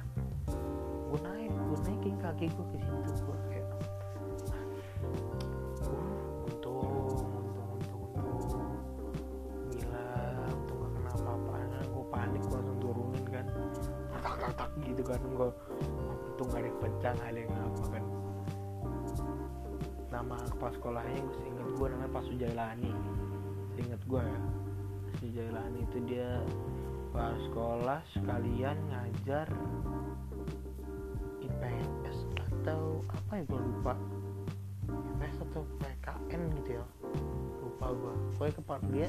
Gue 1.09 1.16
naik 1.24 1.48
gue 1.48 1.78
naikin 1.80 2.16
kaki 2.20 2.52
gue 2.52 2.66
ke 2.76 2.85
situ 2.85 3.24
gue 3.24 3.37
kayak 3.48 3.68
untung 6.44 7.24
untung 7.24 7.68
untung 7.72 8.00
untung. 8.37 8.68
Gila 9.72 10.04
untung 10.52 10.76
gak 10.76 10.92
kena 10.92 11.11
apa-apaan 11.16 11.68
gue 11.88 12.04
panik 12.12 12.42
gue 12.44 12.52
langsung 12.52 12.78
turunin 12.85 13.24
kan. 13.32 13.46
Tak 14.20 14.35
tak 14.37 14.52
tak 14.52 14.70
gitu 14.85 15.02
kan. 15.09 15.20
Gue 15.24 15.48
untung 16.37 16.48
gak 16.52 16.61
ada 16.61 16.68
yang 16.68 16.78
pecah 16.85 17.12
gak 17.16 17.28
ada 17.32 17.40
yang 17.40 17.54
apa 17.64 17.85
kan. 17.96 18.04
Nama 20.12 20.37
kepala 20.52 20.72
sekolahnya 20.76 21.20
gue 21.32 21.42
inget 21.48 21.68
gue 21.80 21.87
namanya 21.96 22.12
Pak 22.12 22.22
Sujailani. 22.28 22.92
Inget 23.80 24.04
gue 24.04 24.20
ya 24.20 24.40
Sujailani 25.24 25.80
itu 25.88 25.98
dia 26.04 26.37
kepala 27.08 27.32
sekolah 27.48 28.00
sekalian 28.12 28.76
ngajar 28.92 29.48
IPS 31.40 32.28
atau 32.37 33.00
apa 33.08 33.40
ya 33.40 33.42
gue 33.48 33.56
lupa. 33.56 33.96
IPS 34.84 35.37
atau 35.48 35.64
PKN 35.80 36.42
gitu 36.60 36.76
ya. 36.76 36.84
Lupa 37.56 37.87
gue 37.96 38.12
pokoknya 38.37 38.52
kepala 38.60 38.82
dia 38.92 39.08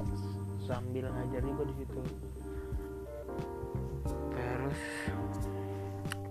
sambil 0.64 1.12
ngajarin 1.12 1.52
gue 1.52 1.68
di 1.68 1.76
situ. 1.84 2.02
Terus 4.32 4.82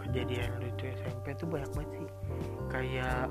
kejadian 0.00 0.50
lucu 0.64 0.84
SMP 0.96 1.36
tuh 1.36 1.44
banyak 1.44 1.68
banget 1.76 1.90
sih. 1.92 2.08
Kayak 2.72 3.28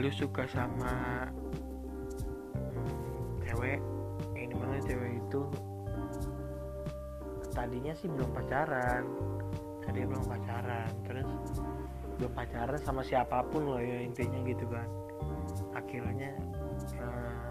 lu 0.00 0.08
suka 0.08 0.48
sama 0.48 1.28
hmm, 2.56 3.44
cewek 3.44 3.76
itu 5.26 5.42
tadinya 7.50 7.92
sih 7.98 8.06
belum 8.06 8.30
pacaran. 8.30 9.04
Tadi 9.82 10.02
belum 10.02 10.24
pacaran 10.26 10.90
terus 11.06 11.28
belum 12.16 12.32
pacaran 12.32 12.80
sama 12.80 13.02
siapa 13.04 13.44
pun 13.50 13.66
loh 13.66 13.82
ya 13.82 14.06
intinya 14.06 14.38
gitu 14.46 14.64
kan. 14.70 14.88
Akhirnya 15.74 16.30
eh, 17.02 17.50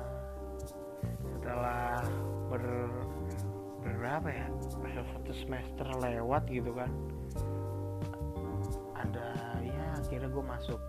setelah 1.36 2.02
ber 2.50 2.64
berapa 3.86 4.30
ya 4.34 4.48
satu 4.96 5.32
semester 5.34 5.86
lewat 6.02 6.50
gitu 6.50 6.74
kan 6.74 6.90
ada 8.98 9.58
ya 9.62 9.86
akhirnya 9.98 10.30
gue 10.30 10.44
masuk 10.46 10.80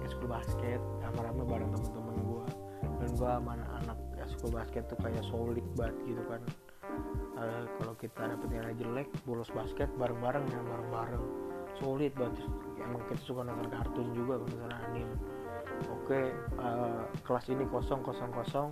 ke 0.00 0.06
school 0.12 0.28
basket 0.28 0.80
rame-rame 1.00 1.44
bareng 1.44 1.70
temen-temen 1.72 2.16
gue 2.20 2.46
dan 3.00 3.10
gue 3.16 3.28
sama 3.28 3.50
anak-anak 3.56 3.98
school 4.44 4.60
basket 4.60 4.84
tuh 4.92 5.00
kayak 5.00 5.24
solid 5.32 5.64
banget 5.72 5.96
gitu 6.04 6.20
kan. 6.28 6.42
Eh, 7.40 7.64
kalau 7.80 7.96
kita 7.96 8.28
dapet 8.28 8.48
nilai 8.52 8.76
jelek 8.76 9.08
bolos 9.24 9.48
basket 9.56 9.88
bareng-bareng 9.96 10.44
ya 10.52 10.60
bareng-bareng. 10.60 11.24
Solid 11.80 12.12
banget. 12.12 12.44
Emang 12.76 13.00
kita 13.08 13.24
suka 13.24 13.40
nonton 13.40 13.72
kartun 13.72 14.12
juga 14.12 14.36
kalau 14.36 14.48
misalnya 14.52 14.78
anim 14.84 15.08
oke 15.88 16.20
eh, 16.60 17.02
kelas 17.24 17.46
ini 17.48 17.64
kosong 17.72 18.04
kosong 18.04 18.28
kosong. 18.36 18.68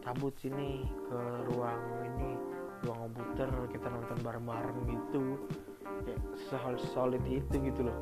Cabut 0.00 0.32
sini 0.40 0.88
ke 1.12 1.20
ruang 1.52 1.84
ini 2.00 2.40
ruang 2.88 3.12
komputer 3.12 3.52
kita 3.68 3.84
nonton 3.92 4.16
bareng-bareng 4.24 4.80
gitu. 4.88 5.36
Ya 6.08 6.16
solid 6.48 6.80
solid 6.96 7.20
itu 7.28 7.52
gitu 7.52 7.84
loh. 7.84 8.00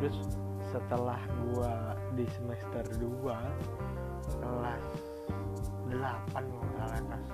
Terus 0.00 0.16
setelah 0.72 1.20
gua 1.52 2.00
di 2.16 2.24
semester 2.32 2.80
2 2.96 3.28
kelas 4.40 5.03
8 5.90 6.32
kalau 6.32 6.62
nggak 6.62 6.74
salah 6.78 7.00
kelas 7.02 7.24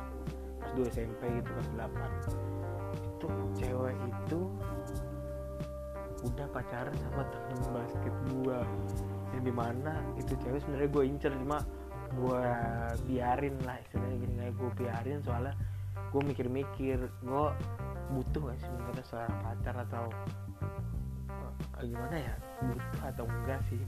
kelas 0.58 0.72
2 0.74 0.94
SMP 0.94 1.20
gitu 1.40 1.50
kelas 1.54 1.70
8 1.76 1.90
itu 3.00 3.28
cewek 3.58 3.96
itu 4.00 4.40
udah 6.20 6.46
pacaran 6.52 6.94
sama 7.00 7.22
temen 7.32 7.58
basket 7.72 8.14
gua. 8.28 8.60
Yang 9.32 9.42
di 9.46 9.52
mana 9.54 9.92
itu 10.20 10.32
cewek 10.42 10.60
sebenarnya 10.66 10.90
gue 10.90 11.04
incer 11.06 11.32
cuma 11.32 11.58
gue 12.10 12.42
biarin 13.06 13.54
lah 13.62 13.78
istilahnya 13.86 14.16
gini 14.18 14.34
kayak 14.42 14.54
gue 14.58 14.70
biarin 14.82 15.18
soalnya 15.22 15.54
gue 16.10 16.22
mikir-mikir 16.26 16.98
gue 17.06 17.44
butuh 18.10 18.40
gak 18.50 18.58
sih 18.58 18.66
sebenarnya 18.66 19.04
seorang 19.06 19.36
pacar 19.46 19.74
atau 19.86 20.04
gimana 21.88 22.16
ya? 22.16 22.34
Butuh 22.60 23.00
atau 23.06 23.24
enggak 23.24 23.60
sih 23.68 23.80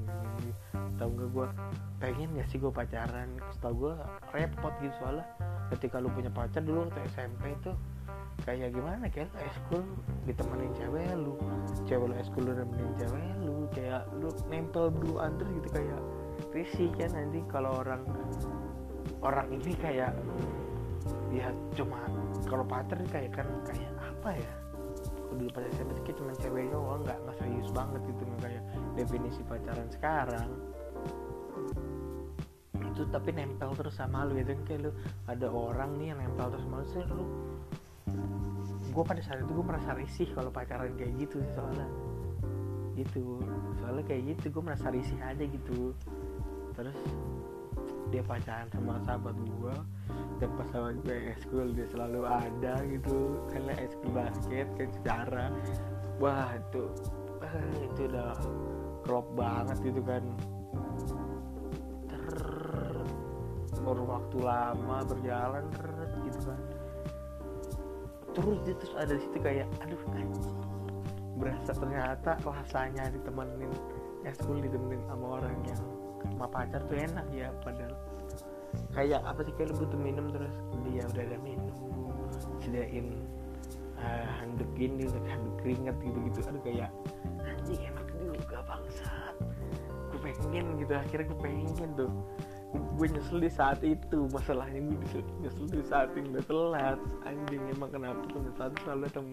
atau 0.97 1.07
enggak 1.13 1.29
gue 1.35 1.47
pengen 2.01 2.29
gak 2.39 2.49
sih 2.49 2.59
gue 2.63 2.73
pacaran? 2.73 3.29
Setahu 3.53 3.75
gue 3.89 3.95
repot 4.33 4.75
gitu 4.81 4.95
soalnya 5.03 5.27
ketika 5.73 5.97
lu 6.01 6.13
punya 6.13 6.29
pacar 6.29 6.61
dulu 6.61 6.85
waktu 6.85 7.01
SMP 7.17 7.57
itu 7.57 7.73
kayak 8.45 8.75
gimana 8.75 9.07
kayak 9.09 9.31
eskul 9.39 9.81
ditemenin 10.27 10.73
cewek 10.77 11.09
lu 11.17 11.39
cewek 11.87 12.07
lu 12.11 12.15
eskul 12.19 12.43
lu 12.45 12.53
nemenin 12.53 12.93
cewek 12.99 13.29
lu 13.41 13.55
kayak 13.73 14.03
lu 14.19 14.29
nempel 14.51 14.91
berdua 14.91 15.31
terus 15.39 15.51
gitu 15.63 15.69
kayak 15.73 16.01
risih 16.53 16.91
kan 16.99 17.11
nanti 17.15 17.41
kalau 17.49 17.81
orang 17.81 18.03
orang 19.23 19.49
ini 19.55 19.73
kayak 19.79 20.13
ya 21.33 21.49
cuma 21.73 22.05
kalau 22.51 22.67
pacar 22.67 22.99
kayak 23.09 23.33
kan 23.33 23.49
kayak 23.65 23.93
apa 23.97 24.37
ya 24.37 24.53
kalau 25.33 25.49
dulu 25.49 25.57
pas 25.57 25.64
SMP 25.73 25.90
kayak 26.05 26.16
cuma 26.21 26.33
cewek 26.37 26.68
doang 26.68 27.01
nggak 27.09 27.16
nggak 27.25 27.37
serius 27.40 27.68
banget 27.73 28.05
gitu 28.05 28.23
kayak 28.45 28.62
definisi 28.92 29.40
pacaran 29.49 29.88
sekarang. 29.88 30.49
Itu 32.92 33.09
tapi 33.09 33.33
nempel 33.33 33.73
terus 33.73 33.97
sama 33.97 34.29
lu 34.29 34.37
gitu 34.37 34.53
kayak 34.68 34.85
lu 34.85 34.90
ada 35.25 35.49
orang 35.49 35.97
nih 35.97 36.12
yang 36.12 36.21
nempel 36.21 36.53
terus 36.53 36.68
sama 36.68 36.85
lu 36.85 36.87
sih 36.92 37.01
lu 37.09 37.25
gue 38.92 39.05
pada 39.09 39.25
saat 39.25 39.40
itu 39.40 39.53
gue 39.57 39.64
merasa 39.64 39.97
risih 39.97 40.29
kalau 40.37 40.53
pacaran 40.53 40.92
kayak 41.01 41.16
gitu 41.16 41.40
sih 41.40 41.53
soalnya. 41.57 41.88
Gitu. 42.92 43.25
Soalnya 43.81 44.05
kayak 44.05 44.37
gitu 44.37 44.53
gue 44.53 44.62
merasa 44.68 44.92
risih 44.92 45.16
aja 45.25 45.49
gitu. 45.49 45.97
Terus 46.77 46.99
dia 48.12 48.22
pacaran 48.22 48.68
sama 48.77 49.01
sahabat 49.09 49.33
gue 49.40 49.75
dan 50.37 50.51
pas 50.61 50.68
sama 50.68 50.92
gue 51.01 51.16
eskul 51.33 51.72
dia 51.72 51.88
selalu 51.88 52.29
ada 52.29 52.85
gitu 52.85 53.40
karena 53.48 53.72
eskul 53.81 54.11
basket 54.12 54.68
kan 54.77 54.88
secara 55.01 55.44
wah 56.20 56.53
itu 56.53 56.92
wah, 57.40 57.57
itu 57.81 58.01
udah 58.07 58.37
klop 59.03 59.27
banget 59.35 59.77
gitu 59.83 60.01
kan. 60.07 60.22
Ter 62.07 63.03
waktu 63.83 64.37
lama 64.38 64.96
berjalan 65.03 65.64
ter 65.75 65.87
gitu 66.29 66.40
kan. 66.46 66.61
Terus 68.33 68.59
dia 68.64 68.75
terus 68.79 68.94
ada 68.96 69.12
di 69.12 69.22
situ 69.27 69.38
kayak 69.42 69.68
aduh 69.83 70.03
anjing. 70.14 70.57
Berasa 71.37 71.75
ternyata 71.75 72.38
rasanya 72.46 73.11
ditemenin 73.11 73.72
eskul 74.22 74.62
ditemenin 74.62 75.03
sama 75.11 75.42
orang 75.42 75.57
yang 75.66 75.83
sama 76.27 76.47
pacar 76.49 76.81
tuh 76.87 76.97
enak 76.99 77.27
ya 77.35 77.51
padahal. 77.63 77.95
Kayak 78.97 79.21
apa 79.29 79.41
sih 79.45 79.55
kayak 79.59 79.77
butuh 79.77 80.01
minum 80.01 80.27
terus 80.33 80.55
dia 80.89 81.05
udah 81.05 81.23
ada 81.29 81.39
minum 81.45 81.77
sediain 82.63 83.07
uh, 84.01 84.27
handuk 84.41 84.71
ini 84.79 85.07
handuk 85.29 85.55
keringat 85.61 85.97
gitu 86.01 86.19
gitu 86.31 86.39
aduh 86.49 86.63
kayak 86.65 86.91
anjing 87.45 87.83
enak 87.85 88.07
juga 88.17 88.59
bangsat. 88.67 89.35
Gue 90.13 90.19
pengen 90.25 90.67
gitu 90.81 90.93
akhirnya 90.93 91.27
gue 91.31 91.39
pengen 91.41 91.91
tuh. 91.99 92.13
Gue 92.73 93.05
nyesel 93.05 93.45
di 93.45 93.53
saat 93.53 93.85
itu 93.85 94.33
masalahnya 94.33 94.81
gue 94.81 95.21
nyesel, 95.45 95.69
di 95.69 95.85
saat 95.85 96.09
yang 96.17 96.33
udah 96.33 96.45
telat. 96.49 96.99
Anjing 97.29 97.63
emang 97.69 97.93
kenapa 97.93 98.25
penyesalan 98.33 98.77
selalu 98.81 99.01
datang 99.09 99.27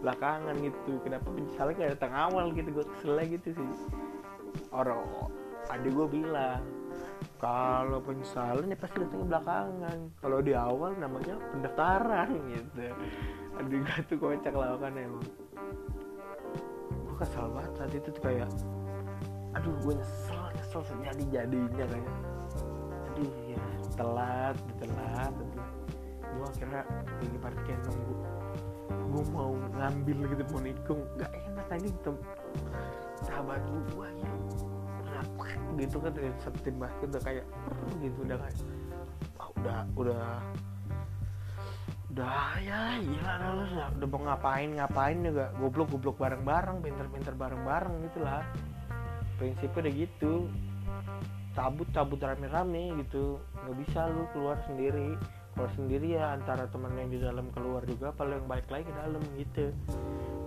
belakangan 0.00 0.54
gitu. 0.64 0.92
Kenapa 1.04 1.26
penyesalan 1.28 1.76
gak 1.76 1.92
datang 2.00 2.12
awal 2.16 2.46
gitu? 2.56 2.68
Gue 2.72 2.86
kesel 2.96 3.18
gitu 3.28 3.48
sih. 3.52 3.70
Orang 4.72 5.04
adik 5.68 5.92
gue 5.92 6.06
bilang 6.08 6.64
kalau 7.38 8.02
penyesalan 8.02 8.66
ya 8.66 8.76
pasti 8.78 8.98
datangnya 8.98 9.26
belakangan. 9.30 9.98
Kalau 10.18 10.38
di 10.42 10.52
awal 10.58 10.90
namanya 10.98 11.38
pendaftaran 11.54 12.30
gitu. 12.50 12.90
Adik 13.62 13.78
gue 13.86 13.98
tuh 14.10 14.16
kocak 14.18 14.54
lah 14.54 14.74
kan 14.78 14.94
emang 14.98 15.22
gue 16.88 17.16
kesel 17.18 17.46
banget 17.50 17.72
saat 17.78 17.92
itu 17.94 18.08
tuh 18.14 18.22
kayak 18.22 18.50
aduh 19.56 19.74
gue 19.82 19.94
nyesel 19.98 20.42
nyesel 20.54 20.82
sejadi 20.82 21.24
jadinya 21.30 21.84
kayak. 21.86 22.14
Aduh 23.14 23.32
ya 23.46 23.62
telat 23.94 24.56
telat 24.82 25.32
telat. 25.34 25.70
Gue 26.28 26.46
akhirnya 26.46 26.82
lagi 27.06 27.38
parkir 27.38 27.78
nunggu. 27.86 28.14
Gue 28.88 29.22
mau 29.30 29.52
ngambil 29.78 30.18
gitu 30.32 30.42
mau 30.54 30.60
nikung. 30.62 31.00
Gak 31.18 31.30
enak 31.34 31.66
tadi 31.70 31.88
tem. 32.02 32.16
Sahabat 33.26 33.62
gue 33.66 34.08
ya 34.22 34.30
gitu 35.78 35.96
kan 36.02 36.12
dari 36.12 36.30
satu 36.42 36.58
tim 36.62 36.76
basket 36.76 37.08
udah 37.10 37.22
kayak 37.22 37.44
gitu 38.02 38.18
udah 38.26 38.38
kayak 38.40 38.58
ah, 39.38 39.48
udah 39.56 39.78
udah 39.94 40.26
udah 42.08 42.58
ya 42.58 42.98
gila 42.98 43.32
lu 43.54 43.62
udah, 43.78 43.88
udah 43.94 44.08
mau 44.10 44.20
ngapain 44.26 44.68
ngapain 44.74 45.22
juga 45.22 45.54
goblok 45.60 45.88
goblok 45.94 46.16
bareng 46.18 46.42
bareng 46.42 46.78
pinter 46.82 47.06
pinter 47.14 47.34
bareng 47.38 47.62
bareng 47.62 47.94
gitu 48.10 48.18
lah. 48.26 48.42
Prinsipnya 49.38 49.86
udah 49.86 49.94
gitu. 49.94 50.32
Cabut 51.54 51.86
cabut 51.94 52.18
rame 52.18 52.50
rame 52.50 52.84
gitu. 53.06 53.38
Nggak 53.62 53.76
bisa 53.86 54.00
lu 54.10 54.26
keluar 54.34 54.58
sendiri. 54.66 55.14
Kalau 55.54 55.70
sendiri 55.78 56.18
ya 56.18 56.34
antara 56.34 56.66
teman 56.66 56.90
yang 56.98 57.06
di 57.06 57.22
dalam 57.22 57.54
keluar 57.54 57.86
juga 57.86 58.10
paling 58.10 58.50
baik 58.50 58.66
lagi 58.66 58.90
ke 58.90 58.94
dalam 58.98 59.22
gitu. 59.38 59.66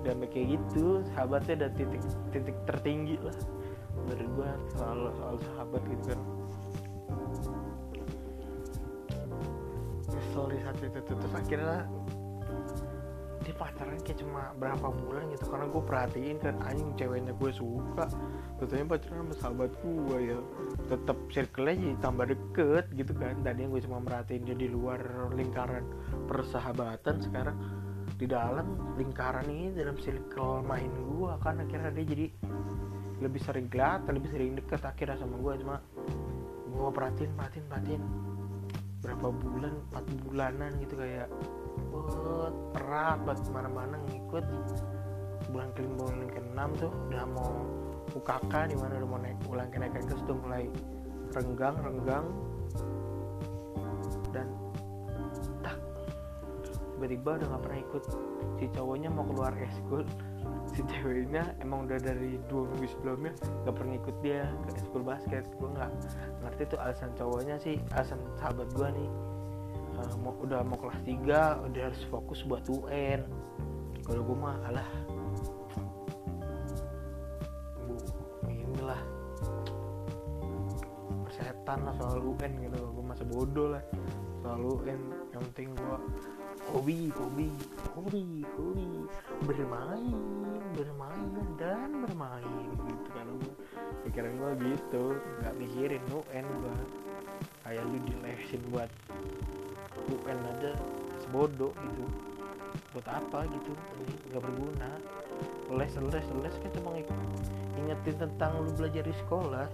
Dan 0.03 0.27
kayak 0.27 0.59
gitu 0.59 1.07
sahabatnya 1.15 1.55
ada 1.55 1.69
titik 1.71 2.03
titik 2.35 2.57
tertinggi 2.67 3.15
lah 3.21 3.37
gue 4.12 4.49
soal 4.73 5.12
soal 5.15 5.36
sahabat 5.38 5.82
gitu. 5.88 6.15
Kan 6.15 6.21
kesel 10.32 10.45
di 10.47 10.58
saat 10.63 10.77
itu. 10.80 10.99
Terus 11.04 11.34
akhirnya 11.36 11.80
dia 13.41 13.58
pacaran 13.58 13.97
kayak 14.06 14.17
cuma 14.21 14.56
berapa 14.56 14.88
bulan 14.95 15.27
gitu. 15.36 15.45
Karena 15.51 15.65
gue 15.67 15.84
perhatiin 15.84 16.38
kan 16.39 16.56
anjing 16.63 16.95
ceweknya 16.95 17.34
gue 17.36 17.51
suka. 17.51 18.08
Katanya 18.63 18.86
pacaran 18.95 19.17
sama 19.27 19.36
sahabat 19.36 19.71
gue 19.84 20.17
ya. 20.23 20.38
Tetap 20.88 21.17
circle-nya 21.36 21.75
jadi 21.75 21.97
tambah 21.99 22.25
deket 22.32 22.86
gitu 22.95 23.12
kan. 23.19 23.36
Tadinya 23.43 23.75
gue 23.75 23.82
cuma 23.84 23.99
merhatiin 23.99 24.47
dia 24.47 24.56
di 24.56 24.71
luar 24.71 25.01
lingkaran 25.36 25.84
persahabatan 26.32 27.19
sekarang 27.19 27.58
di 28.15 28.30
dalam 28.30 28.95
lingkaran 28.95 29.49
ini 29.49 29.75
dalam 29.75 29.99
circle 29.99 30.63
main 30.63 30.88
gue 30.88 31.34
kan. 31.43 31.60
Akhirnya 31.60 31.91
dia 31.91 32.06
jadi 32.08 32.27
lebih 33.21 33.41
sering 33.45 33.69
kelihatan 33.69 34.17
lebih 34.17 34.29
sering 34.34 34.57
deket 34.57 34.81
akhirnya 34.81 35.15
sama 35.21 35.38
gue 35.38 35.53
cuma 35.62 35.75
gue 36.73 36.89
perhatiin 36.89 37.31
perhatiin 37.38 37.65
perhatiin. 37.69 38.03
Berapa 39.01 39.27
bulan 39.34 39.73
empat 39.89 40.05
bulanan 40.25 40.71
gitu 40.81 40.93
kayak 40.97 41.29
buat 41.93 42.53
erat 42.81 43.17
buat 43.21 43.38
ke 43.38 43.49
mana-mana 43.53 43.95
ngikut. 44.10 44.45
Bulan 45.53 45.69
kelima 45.77 46.05
bulan 46.10 46.29
ke 46.34 46.41
enam 46.41 46.69
tuh 46.77 46.91
udah 47.10 47.25
mau 47.29 47.53
UKK 48.17 48.53
di 48.73 48.75
mana 48.77 48.93
udah 48.97 49.10
mau 49.10 49.19
naik 49.21 49.38
ulang 49.45 49.69
kenaikan 49.69 50.01
kelas 50.05 50.21
udah 50.25 50.38
mulai 50.41 50.63
renggang 51.38 51.75
renggang. 51.81 52.25
Dan 54.34 54.47
tak 55.62 55.77
tiba-tiba 56.97 57.29
udah 57.38 57.47
nggak 57.53 57.62
pernah 57.62 57.79
ikut. 57.86 58.03
Si 58.57 58.65
cowoknya 58.73 59.10
mau 59.13 59.25
keluar 59.29 59.53
eskul 59.62 60.05
si 60.71 60.81
ceweknya 60.88 61.51
emang 61.60 61.84
udah 61.84 61.99
dari 61.99 62.39
dua 62.47 62.63
minggu 62.71 62.88
sebelumnya 62.95 63.34
gak 63.67 63.75
pernah 63.75 63.95
ikut 63.99 64.15
dia 64.23 64.47
ke 64.67 64.69
eskul 64.79 65.03
basket. 65.03 65.43
Gue 65.60 65.69
nggak 65.71 65.91
ngerti 66.43 66.62
tuh 66.71 66.79
alasan 66.79 67.12
cowoknya 67.19 67.55
sih 67.60 67.75
alasan 67.91 68.19
sahabat 68.39 68.67
gue 68.71 68.88
nih. 68.88 69.10
Uh, 69.99 70.15
mau 70.23 70.34
udah 70.39 70.63
mau 70.63 70.79
kelas 70.79 71.03
3 71.03 71.67
udah 71.67 71.81
harus 71.91 72.01
fokus 72.07 72.39
buat 72.47 72.63
UN 72.71 73.27
kalau 74.07 74.21
gue 74.23 74.38
mah 74.39 74.55
alah. 74.71 74.89
Bu 77.84 77.95
inilah. 78.47 79.01
Persetan 81.27 81.79
lah 81.84 81.93
soal 81.99 82.23
UN 82.23 82.51
gitu. 82.63 82.79
Gue 82.95 83.03
masa 83.03 83.23
bodoh 83.27 83.75
lah. 83.75 83.84
Soal 84.41 84.63
UN 84.63 84.99
yang 85.36 85.43
penting 85.51 85.75
gue 85.75 85.97
hobi 86.71 87.12
hobi 87.13 87.49
hobi 87.95 88.23
hobi 88.55 88.89
bermain 89.43 90.15
bermain 90.71 91.47
dan 91.60 91.89
bermain 92.07 92.65
gitu 92.88 93.10
kan 93.12 93.27
pikiran 94.07 94.31
gue 94.39 94.51
gitu 94.71 95.05
nggak 95.43 95.53
mikirin 95.60 96.03
UN 96.12 96.45
gue 96.47 96.75
kayak 97.62 97.84
lu 97.88 97.97
dilesin 98.10 98.62
buat 98.73 98.89
UN 100.10 100.39
aja 100.43 100.71
sebodoh 101.21 101.71
gitu. 101.71 102.05
Buat 102.91 103.07
apa 103.07 103.47
gitu 103.47 103.71
nggak 104.31 104.41
berguna. 104.41 104.91
Les 105.71 105.93
les 105.95 106.27
les 106.43 106.55
kan 106.60 106.71
cuma 106.75 106.89
ingetin 107.79 108.15
tentang 108.19 108.51
lu 108.60 108.71
belajar 108.75 109.03
di 109.05 109.15
sekolah. 109.25 109.67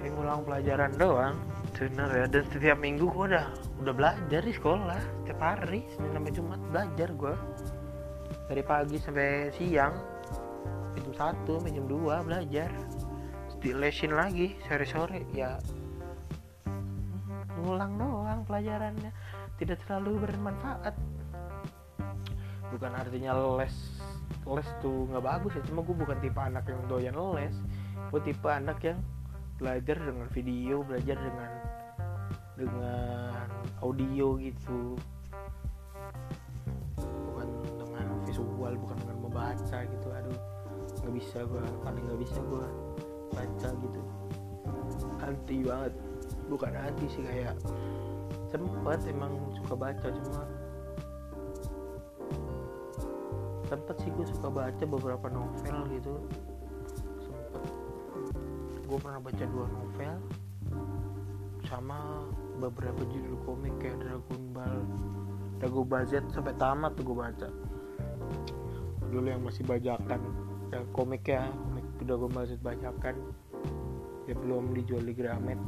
Kayak 0.00 0.12
ngulang 0.18 0.42
pelajaran 0.42 0.92
doang. 0.98 1.36
Bener 1.74 2.10
ya 2.10 2.26
dan 2.30 2.44
setiap 2.54 2.78
minggu 2.78 3.06
gue 3.06 3.24
udah 3.34 3.46
udah 3.82 3.94
belajar 3.94 4.40
di 4.44 4.52
sekolah 4.54 5.00
setiap 5.22 5.40
hari 5.42 5.82
senin 5.94 6.14
sampai 6.14 6.32
jumat 6.32 6.60
belajar 6.70 7.08
gue 7.10 7.34
dari 8.46 8.62
pagi 8.62 8.96
sampai 9.00 9.50
siang 9.56 9.94
jam 10.94 11.14
satu 11.16 11.58
sampai 11.58 11.74
jam 11.74 11.86
dua 11.86 12.22
belajar. 12.22 12.70
Di 13.58 13.72
lesin 13.72 14.12
lagi 14.12 14.54
sore 14.68 14.84
sore 14.84 15.20
ya. 15.32 15.56
Ngulang 17.64 17.96
doang 17.96 18.40
pelajarannya 18.44 19.10
tidak 19.56 19.80
terlalu 19.88 20.28
bermanfaat. 20.28 20.92
Bukan 22.68 22.92
artinya 22.92 23.32
les 23.56 23.74
les 24.44 24.68
tuh 24.84 25.08
nggak 25.08 25.24
bagus 25.24 25.56
ya 25.56 25.62
cuma 25.64 25.80
gue 25.80 25.96
bukan 25.96 26.18
tipe 26.20 26.40
anak 26.40 26.68
yang 26.68 26.82
doyan 26.86 27.16
les. 27.36 27.56
Gue 28.12 28.20
tipe 28.20 28.48
anak 28.50 28.78
yang 28.84 29.00
belajar 29.56 29.96
dengan 29.96 30.26
video 30.34 30.82
belajar 30.82 31.16
dengan 31.16 31.50
dengan 32.54 33.46
audio 33.84 34.40
gitu. 34.40 34.96
Bukan 37.28 37.48
dengan 37.76 38.06
visual 38.24 38.72
bukan 38.80 38.96
dengan 39.04 39.18
membaca 39.20 39.78
gitu. 39.84 40.08
Aduh 40.08 40.40
nggak 41.04 41.14
bisa 41.20 41.44
gue 41.44 41.64
paling 41.84 42.02
nggak 42.08 42.20
bisa 42.24 42.40
gue 42.40 42.66
baca 43.36 43.68
gitu. 43.76 44.00
Anti 45.20 45.56
banget. 45.60 45.92
Bukan 46.48 46.72
anti 46.72 47.06
sih 47.12 47.22
kayak 47.24 47.60
sempet 48.48 49.00
emang 49.10 49.36
suka 49.60 49.74
baca 49.76 50.08
cuma 50.08 50.42
sempet 53.68 53.96
sih 54.00 54.10
gue 54.14 54.26
suka 54.32 54.48
baca 54.48 54.84
beberapa 54.88 55.26
novel 55.28 55.76
gitu. 55.92 56.14
Sempet. 57.20 57.62
Gue 58.88 58.98
pernah 59.00 59.20
baca 59.20 59.44
dua 59.44 59.66
novel 59.68 60.14
sama 61.64 62.28
beberapa 62.58 63.02
judul 63.10 63.36
komik 63.42 63.74
kayak 63.82 63.98
Dragon 64.02 64.42
Ball 64.54 64.78
Dragon 65.58 65.86
Ball 65.86 66.04
Z 66.06 66.22
sampai 66.30 66.54
tamat 66.58 66.94
tuh 66.94 67.04
gue 67.06 67.16
baca. 67.16 67.48
Dulu 69.10 69.26
yang 69.26 69.42
masih 69.42 69.66
bajakan 69.66 70.20
ya 70.70 70.80
komik 70.90 71.26
ya 71.26 71.46
komik 71.50 71.86
Dragon 72.02 72.30
Ball 72.30 72.46
Z 72.46 72.58
bajakan 72.62 73.16
dia 74.24 74.34
belum 74.34 74.72
dijual 74.72 75.04
di 75.04 75.12
Gramet 75.12 75.60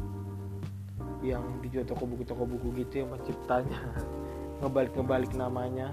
yang 1.21 1.61
dijual 1.61 1.85
toko 1.85 2.09
buku 2.09 2.25
toko 2.25 2.45
buku 2.49 2.73
gitu 2.85 3.05
yang 3.05 3.13
penciptanya 3.13 3.81
ngebalik 4.61 4.93
ngebalik 4.95 5.33
namanya. 5.35 5.91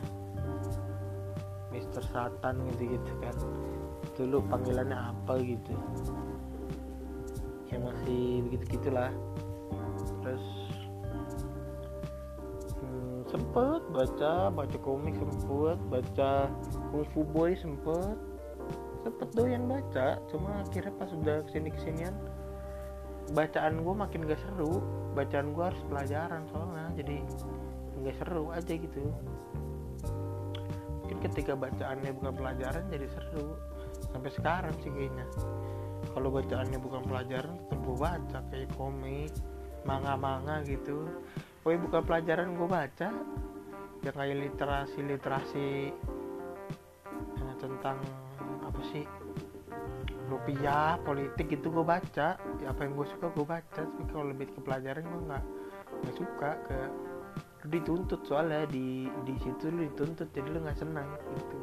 Mister 1.74 2.06
Satan 2.06 2.70
gitu 2.70 2.96
gitu 2.96 3.12
kan. 3.18 3.36
Dulu 4.14 4.46
panggilannya 4.46 4.94
apa 4.94 5.42
gitu. 5.42 5.74
Ya 7.74 7.82
masih 7.82 8.46
begitu 8.46 8.78
gitulah 8.78 9.10
terus 10.24 10.63
baca 13.94 14.50
baca 14.50 14.78
komik 14.82 15.14
sempet 15.16 15.78
baca 15.88 16.50
kung 16.90 17.06
fu 17.14 17.22
boy 17.22 17.54
sempet. 17.54 18.18
Sempet 19.06 19.30
doyan 19.36 19.70
baca 19.70 20.18
cuma 20.32 20.64
akhirnya 20.64 20.94
pas 20.98 21.12
udah 21.12 21.44
ke 21.46 21.60
sini 21.60 21.70
kesinian 21.76 22.16
bacaan 23.32 23.84
gue 23.86 23.94
makin 23.96 24.26
gak 24.28 24.42
seru. 24.42 24.82
Bacaan 25.14 25.54
gue 25.54 25.64
harus 25.64 25.84
pelajaran 25.88 26.42
soalnya 26.50 26.90
jadi 26.98 27.18
nggak 28.02 28.16
seru 28.20 28.50
aja 28.50 28.74
gitu. 28.74 29.06
Mungkin 31.04 31.18
ketika 31.30 31.54
bacaannya 31.54 32.12
bukan 32.18 32.34
pelajaran 32.34 32.84
jadi 32.90 33.08
seru. 33.14 33.56
Sampai 34.10 34.32
sekarang 34.34 34.76
sih 34.82 34.90
kayaknya. 34.90 35.28
Kalau 36.12 36.30
bacaannya 36.34 36.80
bukan 36.82 37.02
pelajaran 37.06 37.54
tetap 37.64 37.80
gue 37.86 37.98
baca 38.00 38.40
kayak 38.50 38.70
komik 38.76 39.32
manga-manga 39.86 40.64
gitu. 40.66 41.08
Woi 41.64 41.80
bukan 41.80 42.02
pelajaran 42.04 42.58
gue 42.58 42.68
baca 42.68 43.10
ya 44.04 44.12
kayak 44.12 44.36
literasi 44.36 45.00
literasi 45.00 45.68
eh, 47.40 47.56
tentang 47.58 47.98
apa 48.60 48.82
sih? 48.92 49.08
Rupiah 50.28 51.00
politik 51.04 51.48
gitu 51.52 51.72
gue 51.72 51.86
baca. 51.88 52.36
Ya 52.60 52.68
apa 52.68 52.84
yang 52.84 53.00
gue 53.00 53.08
suka 53.08 53.32
gue 53.32 53.48
baca 53.48 53.82
tapi 53.84 54.04
kalau 54.12 54.32
lebih 54.32 54.52
ke 54.52 54.60
pelajaran 54.60 55.04
gue 55.08 55.22
nggak 55.32 55.44
nggak 56.04 56.16
suka 56.20 56.50
ke 56.68 56.80
dituntut. 57.72 58.28
Soalnya 58.28 58.68
di 58.68 59.08
di 59.24 59.36
situ 59.40 59.72
lu 59.72 59.88
dituntut 59.88 60.28
jadi 60.36 60.48
lu 60.52 60.60
nggak 60.68 60.80
senang 60.84 61.08
gitu. 61.40 61.58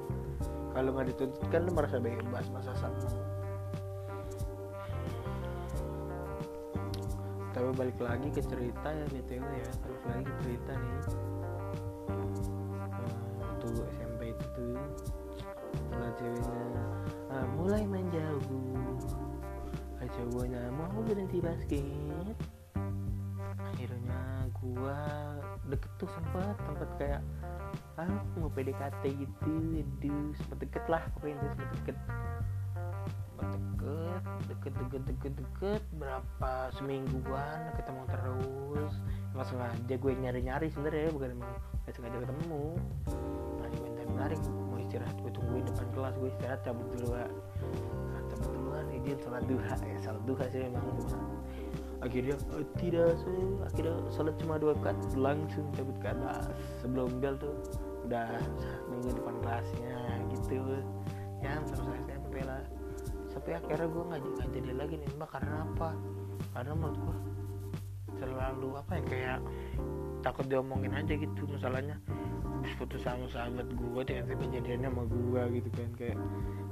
Kalau 0.73 0.97
nggak 0.97 1.13
dituntut 1.13 1.45
kan 1.53 1.61
lu 1.69 1.73
merasa 1.77 2.01
bebas 2.01 2.49
masa 2.49 2.73
senang 2.73 3.41
tapi 7.51 7.77
balik 7.77 7.99
lagi 7.99 8.31
ke 8.31 8.41
cerita 8.47 8.89
ya 8.89 9.05
btw 9.11 9.43
ya 9.43 9.71
balik 9.83 10.03
lagi 10.07 10.23
ke 10.23 10.35
cerita 10.41 10.73
nih 10.79 11.30
ceweknya 16.21 16.85
ah, 17.33 17.47
mulai 17.57 17.83
menjauh. 17.89 18.45
Cowoknya 20.11 20.69
mau 20.75 21.01
berhenti 21.07 21.39
basket. 21.39 22.37
Akhirnya 23.57 24.51
gua 24.59 24.99
deket 25.71 25.93
tuh 26.03 26.11
sempat 26.13 26.59
tempat 26.61 26.91
kayak 26.99 27.23
ah 27.95 28.21
mau 28.37 28.51
PDKT 28.51 29.03
gitu 29.23 29.55
aduh 29.81 30.35
sempet 30.35 30.67
deket 30.67 30.85
lah 30.91 31.03
pokoknya 31.15 31.39
itu 31.39 31.47
sempet 31.47 31.69
deket. 31.79 31.97
Sempet 33.39 33.51
deket 33.55 34.13
deket 34.51 34.73
deket 34.77 35.03
deket 35.07 35.33
deket. 35.39 35.83
Berapa 35.95 36.53
semingguan 36.75 37.71
ketemu 37.79 38.03
terus. 38.11 38.95
Emang 39.31 39.47
sengaja 39.47 39.95
gue 39.95 40.13
nyari 40.21 40.41
nyari 40.43 40.67
sebenarnya 40.75 41.15
bukan 41.15 41.39
emang 41.39 41.55
gak 41.87 41.95
sengaja 41.97 42.19
ketemu. 42.19 42.65
Nah 43.63 43.71
nyari 44.21 44.37
mau 44.37 44.70
istirahat. 44.91 45.15
Gue 45.23 45.31
tungguin 45.31 45.63
depan 45.63 45.87
kelas 45.95 46.15
gue 46.19 46.29
istirahat 46.35 46.61
cabut 46.67 46.87
duluan 46.99 47.31
nah, 48.11 48.23
cabut 48.35 48.51
duluan 48.59 48.87
izin 48.91 49.19
sholat 49.23 49.45
duha. 49.47 49.75
Ya 49.87 49.99
sholat 50.03 50.23
duha 50.27 50.45
sih 50.51 50.61
emang 50.67 50.85
cuma 50.99 51.19
akhirnya 52.03 52.35
oh, 52.51 52.67
tidak 52.75 53.11
sih. 53.23 53.39
Akhirnya 53.71 53.95
sholat 54.11 54.35
cuma 54.43 54.55
dua 54.59 54.75
kat 54.83 54.99
langsung 55.15 55.67
cabut 55.79 55.97
ke 56.03 56.09
atas. 56.11 56.51
Sebelum 56.83 57.23
bel 57.23 57.39
tuh 57.39 57.55
udah 58.11 58.27
nunggu 58.91 59.15
depan 59.15 59.35
kelasnya 59.47 59.99
gitu. 60.35 60.59
Ya 61.39 61.55
selesai 61.71 62.03
SMP 62.11 62.43
lah. 62.43 62.67
Tapi 63.31 63.51
akhirnya 63.55 63.87
gue 63.87 64.03
nggak 64.11 64.21
nggak 64.27 64.49
jadi 64.59 64.71
lagi 64.75 64.95
nih 64.99 65.09
mbak. 65.15 65.31
Karena 65.31 65.55
apa? 65.63 65.91
Karena 66.51 66.73
menurut 66.75 66.99
gue 66.99 67.17
terlalu 68.21 68.69
apa 68.77 68.93
ya 69.01 69.03
kayak 69.09 69.39
takut 70.21 70.45
diomongin 70.45 70.93
aja 70.93 71.17
gitu 71.17 71.49
masalahnya 71.49 71.97
putus 72.79 73.03
sama 73.05 73.27
sahabat 73.33 73.69
gue 73.73 74.03
ternyata 74.05 74.33
kejadiannya 74.37 74.89
sama 74.89 75.05
gue 75.09 75.43
gitu 75.61 75.71
kan. 75.75 75.89
Kayak 75.97 76.19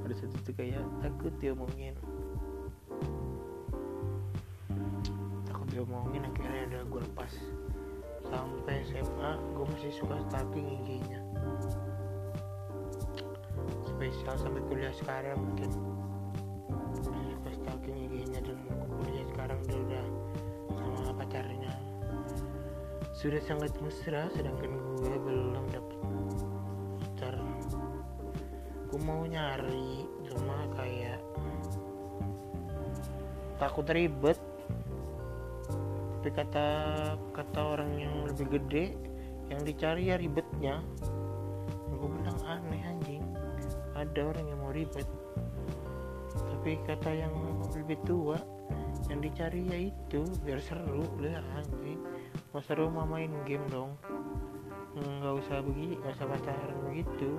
ada 0.05 0.14
satu 0.16 0.37
tuh 0.44 0.55
kayak 0.57 0.83
takut 1.05 1.35
diomongin. 1.40 1.94
Takut 5.48 5.66
diomongin 5.72 6.22
akhirnya 6.29 6.62
udah 6.72 6.83
gue 6.88 7.01
lepas. 7.12 7.33
Sampai 8.29 8.85
SMA 8.85 9.31
gue 9.57 9.64
masih 9.72 9.92
suka 9.96 10.16
stalking 10.29 10.68
IG-nya 10.85 11.20
spesial 13.98 14.38
sampai 14.38 14.62
kuliah 14.70 14.94
sekarang 14.94 15.42
mungkin. 15.42 15.70
Masih 16.94 17.35
suka 17.35 17.51
stalking 17.51 17.98
IG-nya 18.07 18.38
dan 18.46 18.59
kuliah 18.94 19.27
sekarang 19.35 19.59
dia 19.66 19.79
udah 19.83 20.05
sama 20.79 21.12
pacarnya 21.18 21.74
sudah 23.18 23.42
sangat 23.42 23.74
mesra 23.83 24.31
sedangkan 24.38 24.78
gue 25.02 25.16
belum 25.18 25.66
dapet 25.74 25.98
pacar 27.02 27.35
gue 28.94 29.00
mau 29.02 29.26
nyari 29.26 30.07
cuma 30.31 30.70
kayak 30.78 31.18
takut 33.59 33.87
ribet. 33.90 34.38
Tapi 36.18 36.31
kata 36.35 36.66
kata 37.35 37.61
orang 37.61 37.90
yang 37.98 38.14
lebih 38.31 38.46
gede 38.59 38.85
yang 39.50 39.61
dicari 39.66 40.14
ya 40.14 40.16
ribetnya. 40.18 40.78
Gue 41.90 42.09
bilang 42.09 42.38
aneh 42.46 42.83
anjing. 42.87 43.22
Ada 43.98 44.31
orang 44.31 44.46
yang 44.46 44.59
mau 44.62 44.70
ribet. 44.70 45.07
Tapi 46.38 46.78
kata 46.87 47.11
yang 47.11 47.35
lebih 47.74 47.98
tua 48.07 48.38
yang 49.11 49.18
dicari 49.18 49.66
ya 49.66 49.78
itu 49.90 50.22
biar 50.46 50.62
seru. 50.62 51.02
Lah 51.18 51.42
anjing 51.59 51.98
seru 52.66 52.90
main 52.90 53.30
game 53.44 53.66
dong. 53.70 53.94
Nggak 54.98 55.34
usah 55.46 55.62
begini 55.62 55.94
nggak 56.02 56.14
usah 56.18 56.26
pacaran 56.26 56.78
begitu. 56.90 57.30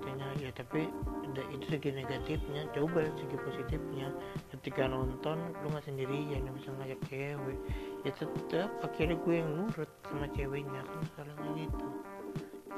Katanya 0.00 0.28
ya 0.38 0.50
tapi 0.54 0.88
ada 1.28 1.42
itu 1.52 1.64
segi 1.68 1.90
negatifnya. 1.92 2.62
Coba 2.72 3.04
segi 3.18 3.36
positifnya. 3.36 4.08
Ketika 4.54 4.88
nonton 4.88 5.52
lu 5.60 5.66
nggak 5.72 5.84
sendirian 5.84 6.46
yang 6.46 6.54
bisa 6.56 6.72
ngajak 6.80 7.00
cewek. 7.10 7.58
Ya 8.06 8.10
tetap 8.16 8.70
akhirnya 8.80 9.16
gue 9.20 9.34
yang 9.40 9.50
nurut 9.52 9.90
sama 10.08 10.26
ceweknya. 10.32 10.80
Kan 10.84 10.98
masalahnya 11.04 11.68
gitu 11.68 11.88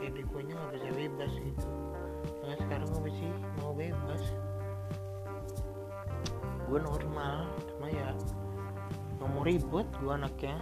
jadi 0.03 0.20
gue 0.27 0.40
nya 0.44 0.55
nggak 0.59 0.72
bisa 0.74 0.88
bebas 0.92 1.33
gitu. 1.38 1.68
Nah 2.44 2.57
sekarang 2.59 2.88
gue 2.92 3.12
sih? 3.14 3.31
Mau 3.62 3.72
bebas. 3.72 4.22
Gue 6.66 6.79
normal. 6.83 7.48
Cuma 7.70 7.87
ya 7.88 8.09
nggak 9.16 9.29
mau 9.31 9.42
ribut 9.46 9.87
gue 10.03 10.12
anaknya 10.12 10.57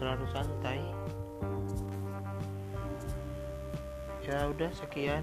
terlalu 0.00 0.26
santai. 0.32 0.80
Ya 4.24 4.48
udah 4.48 4.72
sekian 4.72 5.22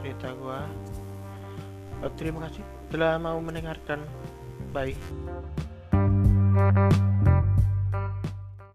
cerita 0.00 0.32
gua. 0.40 0.64
Eh, 2.00 2.12
terima 2.16 2.48
kasih 2.48 2.64
telah 2.88 3.20
mau 3.20 3.36
mendengarkan. 3.38 4.00
Bye 4.72 4.96